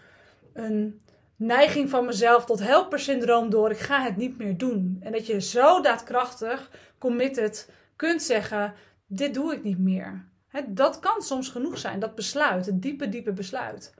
een 0.53 1.01
neiging 1.35 1.89
van 1.89 2.05
mezelf 2.05 2.45
tot 2.45 2.59
helpersyndroom 2.59 3.49
door. 3.49 3.71
Ik 3.71 3.77
ga 3.79 4.01
het 4.01 4.17
niet 4.17 4.37
meer 4.37 4.57
doen. 4.57 4.97
En 5.01 5.11
dat 5.11 5.27
je 5.27 5.41
zo 5.41 5.81
daadkrachtig, 5.81 6.69
committed 6.97 7.69
kunt 7.95 8.21
zeggen: 8.21 8.73
dit 9.07 9.33
doe 9.33 9.53
ik 9.53 9.63
niet 9.63 9.79
meer. 9.79 10.25
dat 10.67 10.99
kan 10.99 11.21
soms 11.21 11.49
genoeg 11.49 11.77
zijn, 11.77 11.99
dat 11.99 12.15
besluit, 12.15 12.65
het 12.65 12.81
diepe, 12.81 13.09
diepe 13.09 13.31
besluit. 13.31 13.93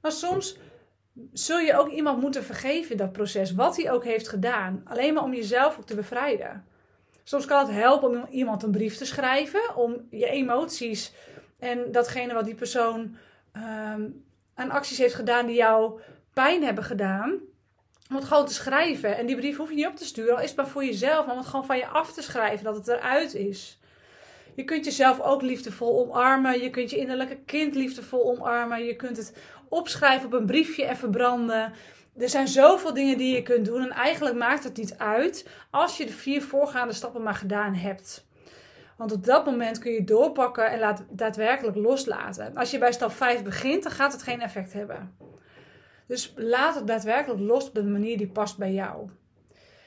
Maar 0.00 0.12
soms 0.12 0.58
zul 1.32 1.58
je 1.58 1.78
ook 1.78 1.90
iemand 1.90 2.20
moeten 2.20 2.44
vergeven 2.44 2.96
dat 2.96 3.12
proces, 3.12 3.54
wat 3.54 3.76
hij 3.76 3.90
ook 3.90 4.04
heeft 4.04 4.28
gedaan. 4.28 4.82
Alleen 4.84 5.14
maar 5.14 5.22
om 5.22 5.34
jezelf 5.34 5.78
ook 5.78 5.86
te 5.86 5.94
bevrijden. 5.94 6.64
Soms 7.24 7.44
kan 7.44 7.66
het 7.66 7.74
helpen 7.74 8.08
om 8.08 8.26
iemand 8.30 8.62
een 8.62 8.70
brief 8.70 8.96
te 8.96 9.04
schrijven, 9.04 9.76
om 9.76 10.06
je 10.10 10.26
emoties 10.26 11.12
en 11.58 11.92
datgene 11.92 12.34
wat 12.34 12.44
die 12.44 12.54
persoon 12.54 13.16
um, 13.56 14.24
aan 14.54 14.70
acties 14.70 14.98
heeft 14.98 15.14
gedaan 15.14 15.46
die 15.46 15.56
jou 15.56 16.00
pijn 16.32 16.64
hebben 16.64 16.84
gedaan, 16.84 17.30
om 18.10 18.16
het 18.16 18.24
gewoon 18.24 18.46
te 18.46 18.54
schrijven. 18.54 19.16
En 19.16 19.26
die 19.26 19.36
brief 19.36 19.56
hoef 19.56 19.68
je 19.68 19.74
niet 19.74 19.86
op 19.86 19.96
te 19.96 20.04
sturen, 20.04 20.34
al 20.36 20.42
is 20.42 20.48
het 20.48 20.56
maar 20.56 20.68
voor 20.68 20.84
jezelf, 20.84 21.26
om 21.26 21.36
het 21.36 21.46
gewoon 21.46 21.66
van 21.66 21.76
je 21.76 21.86
af 21.86 22.12
te 22.12 22.22
schrijven, 22.22 22.64
dat 22.64 22.76
het 22.76 22.88
eruit 22.88 23.34
is. 23.34 23.80
Je 24.54 24.64
kunt 24.64 24.84
jezelf 24.84 25.20
ook 25.20 25.42
liefdevol 25.42 26.00
omarmen. 26.00 26.60
Je 26.62 26.70
kunt 26.70 26.90
je 26.90 26.96
innerlijke 26.96 27.38
kind 27.46 27.74
liefdevol 27.74 28.30
omarmen. 28.30 28.84
Je 28.84 28.96
kunt 28.96 29.16
het 29.16 29.36
opschrijven 29.72 30.26
op 30.26 30.32
een 30.32 30.46
briefje 30.46 30.84
en 30.84 30.96
verbranden. 30.96 31.72
Er 32.18 32.28
zijn 32.28 32.48
zoveel 32.48 32.94
dingen 32.94 33.18
die 33.18 33.34
je 33.34 33.42
kunt 33.42 33.64
doen. 33.64 33.82
En 33.82 33.90
eigenlijk 33.90 34.36
maakt 34.36 34.64
het 34.64 34.76
niet 34.76 34.98
uit 34.98 35.48
als 35.70 35.96
je 35.96 36.06
de 36.06 36.12
vier 36.12 36.42
voorgaande 36.42 36.92
stappen 36.92 37.22
maar 37.22 37.34
gedaan 37.34 37.74
hebt. 37.74 38.26
Want 38.96 39.12
op 39.12 39.24
dat 39.24 39.44
moment 39.44 39.78
kun 39.78 39.92
je 39.92 40.04
doorpakken 40.04 40.70
en 40.70 40.78
laat 40.78 41.04
daadwerkelijk 41.10 41.76
loslaten. 41.76 42.54
Als 42.54 42.70
je 42.70 42.78
bij 42.78 42.92
stap 42.92 43.12
5 43.12 43.42
begint, 43.42 43.82
dan 43.82 43.92
gaat 43.92 44.12
het 44.12 44.22
geen 44.22 44.40
effect 44.40 44.72
hebben. 44.72 45.16
Dus 46.06 46.32
laat 46.36 46.74
het 46.74 46.86
daadwerkelijk 46.86 47.40
los 47.40 47.68
op 47.68 47.74
de 47.74 47.84
manier 47.84 48.18
die 48.18 48.28
past 48.28 48.58
bij 48.58 48.72
jou. 48.72 49.10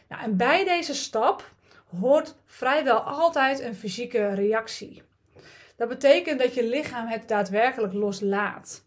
Nou, 0.09 0.23
en 0.23 0.37
bij 0.37 0.63
deze 0.63 0.93
stap 0.93 1.51
hoort 1.99 2.35
vrijwel 2.45 2.99
altijd 2.99 3.59
een 3.59 3.75
fysieke 3.75 4.27
reactie. 4.27 5.03
Dat 5.75 5.87
betekent 5.87 6.39
dat 6.39 6.53
je 6.53 6.67
lichaam 6.67 7.07
het 7.07 7.27
daadwerkelijk 7.27 7.93
loslaat. 7.93 8.85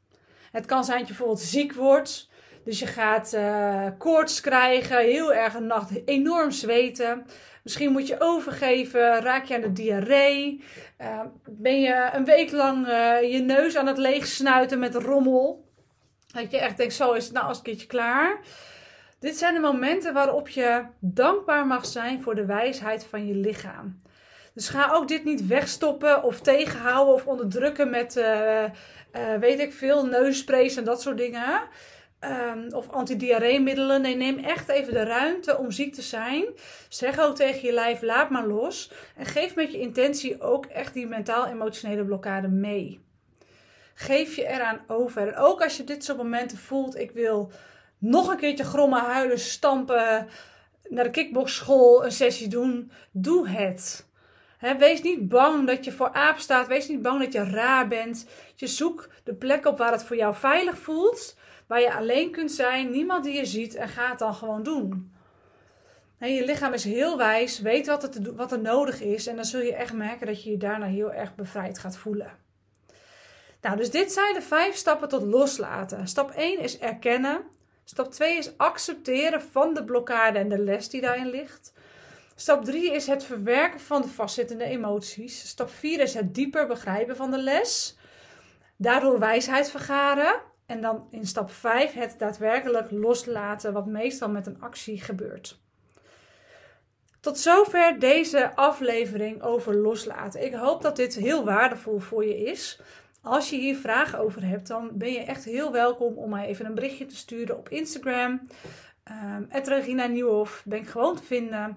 Het 0.53 0.67
kan 0.67 0.85
zijn 0.85 0.99
dat 0.99 1.09
je 1.09 1.15
bijvoorbeeld 1.15 1.47
ziek 1.47 1.73
wordt. 1.73 2.29
Dus 2.65 2.79
je 2.79 2.87
gaat 2.87 3.33
uh, 3.35 3.87
koorts 3.99 4.41
krijgen, 4.41 4.99
heel 4.99 5.35
erg 5.35 5.55
een 5.55 5.67
nacht 5.67 5.91
enorm 6.05 6.51
zweten. 6.51 7.27
Misschien 7.63 7.93
moet 7.93 8.07
je 8.07 8.17
overgeven, 8.19 9.21
raak 9.21 9.45
je 9.45 9.55
aan 9.55 9.61
de 9.61 9.73
diarree. 9.73 10.65
Uh, 11.01 11.21
ben 11.49 11.81
je 11.81 12.09
een 12.13 12.25
week 12.25 12.53
lang 12.53 12.87
uh, 12.87 13.33
je 13.33 13.39
neus 13.39 13.77
aan 13.77 13.87
het 13.87 13.99
leegsnuiten 13.99 14.79
met 14.79 14.95
rommel. 14.95 15.65
Dat 16.33 16.51
je 16.51 16.59
echt 16.59 16.77
denkt, 16.77 16.95
zo 16.95 17.13
is 17.13 17.25
het 17.25 17.33
nou 17.33 17.47
als 17.47 17.57
een 17.57 17.63
keertje 17.63 17.87
klaar. 17.87 18.41
Dit 19.21 19.39
zijn 19.39 19.55
de 19.55 19.61
momenten 19.61 20.13
waarop 20.13 20.49
je 20.49 20.85
dankbaar 21.01 21.67
mag 21.67 21.87
zijn 21.87 22.23
voor 22.23 22.35
de 22.35 22.47
wijsheid 22.47 23.05
van 23.05 23.27
je 23.27 23.35
lichaam. 23.35 24.01
Dus 24.55 24.69
ga 24.69 24.91
ook 24.93 25.09
dit 25.09 25.25
niet 25.25 25.47
wegstoppen 25.47 26.23
of 26.23 26.41
tegenhouden 26.41 27.15
of 27.15 27.27
onderdrukken 27.27 27.91
met, 27.91 28.23
weet 29.41 29.59
ik 29.59 29.73
veel, 29.73 30.07
neussprays 30.07 30.77
en 30.77 30.85
dat 30.85 31.03
soort 31.03 31.19
dingen. 31.19 31.61
Um, 32.21 32.73
of 32.73 32.89
antidiarreemiddelen. 32.89 34.01
Nee, 34.01 34.17
neem 34.17 34.39
echt 34.39 34.69
even 34.69 34.93
de 34.93 35.03
ruimte 35.03 35.59
om 35.59 35.71
ziek 35.71 35.95
te 35.95 36.03
zijn. 36.03 36.45
Zeg 36.89 37.19
ook 37.21 37.37
tegen 37.37 37.67
je 37.67 37.73
lijf, 37.73 38.03
laat 38.03 38.31
maar 38.31 38.47
los. 38.47 38.93
En 39.17 39.27
geef 39.27 39.55
met 39.55 39.73
je 39.73 39.81
intentie 39.81 40.41
ook 40.41 40.67
echt 40.67 40.95
die 40.95 41.07
mentaal-emotionele 41.07 42.05
blokkade 42.05 42.49
mee. 42.49 43.01
Geef 43.95 44.37
je 44.37 44.47
eraan 44.47 44.81
over. 44.87 45.29
En 45.29 45.37
ook 45.37 45.63
als 45.63 45.77
je 45.77 45.85
dit 45.85 46.05
soort 46.05 46.19
momenten 46.19 46.59
voelt, 46.59 46.99
ik 46.99 47.11
wil 47.11 47.53
nog 47.99 48.29
een 48.29 48.37
keertje 48.37 48.65
grommen, 48.65 49.01
huilen, 49.01 49.39
stampen, 49.39 50.29
naar 50.89 51.05
de 51.05 51.11
kickboxschool 51.11 52.05
een 52.05 52.13
sessie 52.13 52.49
doen, 52.49 52.91
doe 53.11 53.49
het. 53.49 54.08
Wees 54.59 55.03
niet 55.03 55.29
bang 55.29 55.67
dat 55.67 55.85
je 55.85 55.93
voor 55.93 56.13
aap 56.13 56.39
staat. 56.39 56.67
Wees 56.67 56.89
niet 56.89 57.03
bang 57.03 57.21
dat 57.21 57.33
je 57.33 57.45
raar 57.45 57.89
bent. 57.89 58.27
Je 58.55 58.67
zoekt 58.67 59.09
de 59.25 59.35
plek 59.35 59.67
op 59.67 59.79
waar 59.79 59.93
het 59.93 60.05
voor 60.05 60.17
jou 60.17 60.35
veilig 60.35 60.79
voelt. 60.79 61.37
Waar 61.67 61.81
je 61.81 61.95
alleen 61.95 62.31
kunt 62.31 62.53
zijn, 62.53 62.91
niemand 62.91 63.25
die 63.25 63.35
je 63.35 63.45
ziet 63.45 63.75
en 63.75 63.89
ga 63.89 64.09
het 64.09 64.19
dan 64.19 64.35
gewoon 64.35 64.63
doen. 64.63 65.13
je 66.19 66.45
lichaam 66.45 66.73
is 66.73 66.85
heel 66.85 67.17
wijs, 67.17 67.61
weet 67.61 67.87
wat, 67.87 68.03
het, 68.03 68.35
wat 68.35 68.53
er 68.53 68.61
nodig 68.61 69.01
is. 69.01 69.27
En 69.27 69.37
dan 69.37 69.45
zul 69.45 69.61
je 69.61 69.75
echt 69.75 69.93
merken 69.93 70.27
dat 70.27 70.43
je 70.43 70.51
je 70.51 70.57
daarna 70.57 70.87
heel 70.87 71.13
erg 71.13 71.35
bevrijd 71.35 71.79
gaat 71.79 71.97
voelen. 71.97 72.31
Nou, 73.61 73.77
dus 73.77 73.91
dit 73.91 74.13
zijn 74.13 74.35
de 74.35 74.43
vijf 74.43 74.75
stappen 74.75 75.09
tot 75.09 75.23
loslaten. 75.23 76.09
Stap 76.09 76.31
1 76.31 76.61
is 76.61 76.79
erkennen. 76.79 77.43
Stap 77.85 78.13
2 78.13 78.37
is 78.37 78.57
accepteren 78.57 79.43
van 79.43 79.75
de 79.75 79.85
blokkade 79.85 80.39
en 80.39 80.49
de 80.49 80.59
les 80.59 80.89
die 80.89 81.01
daarin 81.01 81.31
ligt. 81.31 81.73
Stap 82.41 82.65
3 82.65 82.93
is 82.93 83.07
het 83.07 83.25
verwerken 83.25 83.81
van 83.81 84.03
de 84.03 84.09
vastzittende 84.09 84.65
emoties. 84.65 85.49
Stap 85.49 85.71
4 85.71 86.01
is 86.01 86.15
het 86.15 86.35
dieper 86.35 86.67
begrijpen 86.67 87.17
van 87.17 87.31
de 87.31 87.39
les. 87.39 87.99
Daardoor 88.77 89.19
wijsheid 89.19 89.71
vergaren. 89.71 90.41
En 90.67 90.81
dan 90.81 91.07
in 91.11 91.27
stap 91.27 91.51
5 91.51 91.93
het 91.93 92.15
daadwerkelijk 92.19 92.91
loslaten, 92.91 93.73
wat 93.73 93.87
meestal 93.87 94.29
met 94.29 94.47
een 94.47 94.61
actie 94.61 95.01
gebeurt. 95.01 95.59
Tot 97.21 97.39
zover 97.39 97.99
deze 97.99 98.55
aflevering 98.55 99.43
over 99.43 99.77
loslaten. 99.77 100.45
Ik 100.45 100.55
hoop 100.55 100.83
dat 100.83 100.97
dit 100.97 101.15
heel 101.15 101.45
waardevol 101.45 101.99
voor 101.99 102.25
je 102.25 102.39
is. 102.39 102.81
Als 103.23 103.51
je 103.51 103.57
hier 103.57 103.77
vragen 103.77 104.19
over 104.19 104.45
hebt, 104.47 104.69
dan 104.69 104.91
ben 104.93 105.13
je 105.13 105.23
echt 105.23 105.45
heel 105.45 105.73
welkom 105.73 106.15
om 106.15 106.31
mij 106.31 106.47
even 106.47 106.67
een 106.67 106.75
berichtje 106.75 107.07
te 107.07 107.17
sturen 107.17 107.59
op 107.59 107.69
Instagram. 107.69 108.41
Um, 109.05 109.49
Regina 109.51 110.09
ben 110.65 110.79
ik 110.79 110.89
gewoon 110.89 111.17
te 111.17 111.23
vinden. 111.23 111.77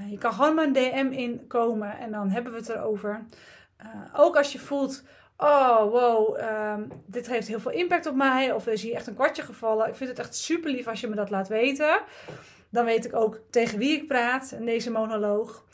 Uh, 0.00 0.10
je 0.10 0.18
kan 0.18 0.32
gewoon 0.32 0.54
mijn 0.54 0.72
DM 0.72 1.08
inkomen 1.10 1.98
en 1.98 2.12
dan 2.12 2.30
hebben 2.30 2.52
we 2.52 2.58
het 2.58 2.68
erover. 2.68 3.26
Uh, 3.82 3.86
ook 4.14 4.36
als 4.36 4.52
je 4.52 4.58
voelt, 4.58 5.02
oh 5.36 5.90
wow, 5.90 6.38
um, 6.38 6.88
dit 7.06 7.26
heeft 7.26 7.48
heel 7.48 7.60
veel 7.60 7.70
impact 7.70 8.06
op 8.06 8.14
mij. 8.14 8.52
Of 8.52 8.66
er 8.66 8.72
is 8.72 8.82
hier 8.82 8.94
echt 8.94 9.06
een 9.06 9.14
kwartje 9.14 9.42
gevallen. 9.42 9.88
Ik 9.88 9.94
vind 9.94 10.10
het 10.10 10.18
echt 10.18 10.36
super 10.36 10.70
lief 10.70 10.86
als 10.86 11.00
je 11.00 11.08
me 11.08 11.14
dat 11.14 11.30
laat 11.30 11.48
weten. 11.48 12.00
Dan 12.70 12.84
weet 12.84 13.04
ik 13.04 13.14
ook 13.14 13.40
tegen 13.50 13.78
wie 13.78 13.96
ik 13.96 14.08
praat 14.08 14.52
in 14.58 14.64
deze 14.64 14.90
monoloog. 14.90 15.64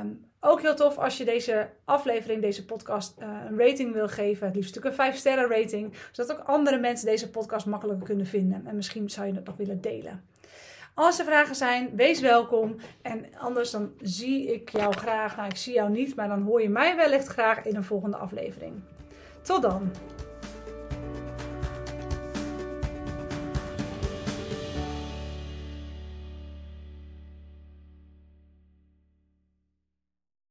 Um, 0.00 0.24
ook 0.40 0.62
heel 0.62 0.74
tof 0.74 0.98
als 0.98 1.16
je 1.16 1.24
deze 1.24 1.68
aflevering, 1.84 2.40
deze 2.40 2.64
podcast, 2.64 3.14
uh, 3.18 3.28
een 3.48 3.58
rating 3.58 3.92
wil 3.92 4.08
geven. 4.08 4.46
Het 4.46 4.56
liefst 4.56 4.74
natuurlijk 4.74 5.00
een 5.00 5.04
5 5.04 5.16
sterren 5.16 5.48
rating. 5.48 5.94
Zodat 6.12 6.38
ook 6.38 6.46
andere 6.46 6.78
mensen 6.78 7.06
deze 7.06 7.30
podcast 7.30 7.66
makkelijker 7.66 8.06
kunnen 8.06 8.26
vinden. 8.26 8.66
En 8.66 8.76
misschien 8.76 9.10
zou 9.10 9.26
je 9.26 9.34
het 9.34 9.44
nog 9.44 9.56
willen 9.56 9.80
delen. 9.80 10.24
Als 10.98 11.18
er 11.18 11.24
vragen 11.24 11.54
zijn, 11.54 11.90
wees 11.96 12.20
welkom. 12.20 12.76
En 13.02 13.26
anders 13.38 13.70
dan 13.70 13.92
zie 14.00 14.54
ik 14.54 14.70
jou 14.70 14.96
graag. 14.96 15.36
Nou, 15.36 15.48
ik 15.48 15.56
zie 15.56 15.74
jou 15.74 15.90
niet, 15.90 16.16
maar 16.16 16.28
dan 16.28 16.42
hoor 16.42 16.62
je 16.62 16.68
mij 16.68 16.96
wellicht 16.96 17.26
graag 17.26 17.64
in 17.64 17.76
een 17.76 17.84
volgende 17.84 18.16
aflevering. 18.16 18.74
Tot 19.42 19.62
dan! 19.62 19.90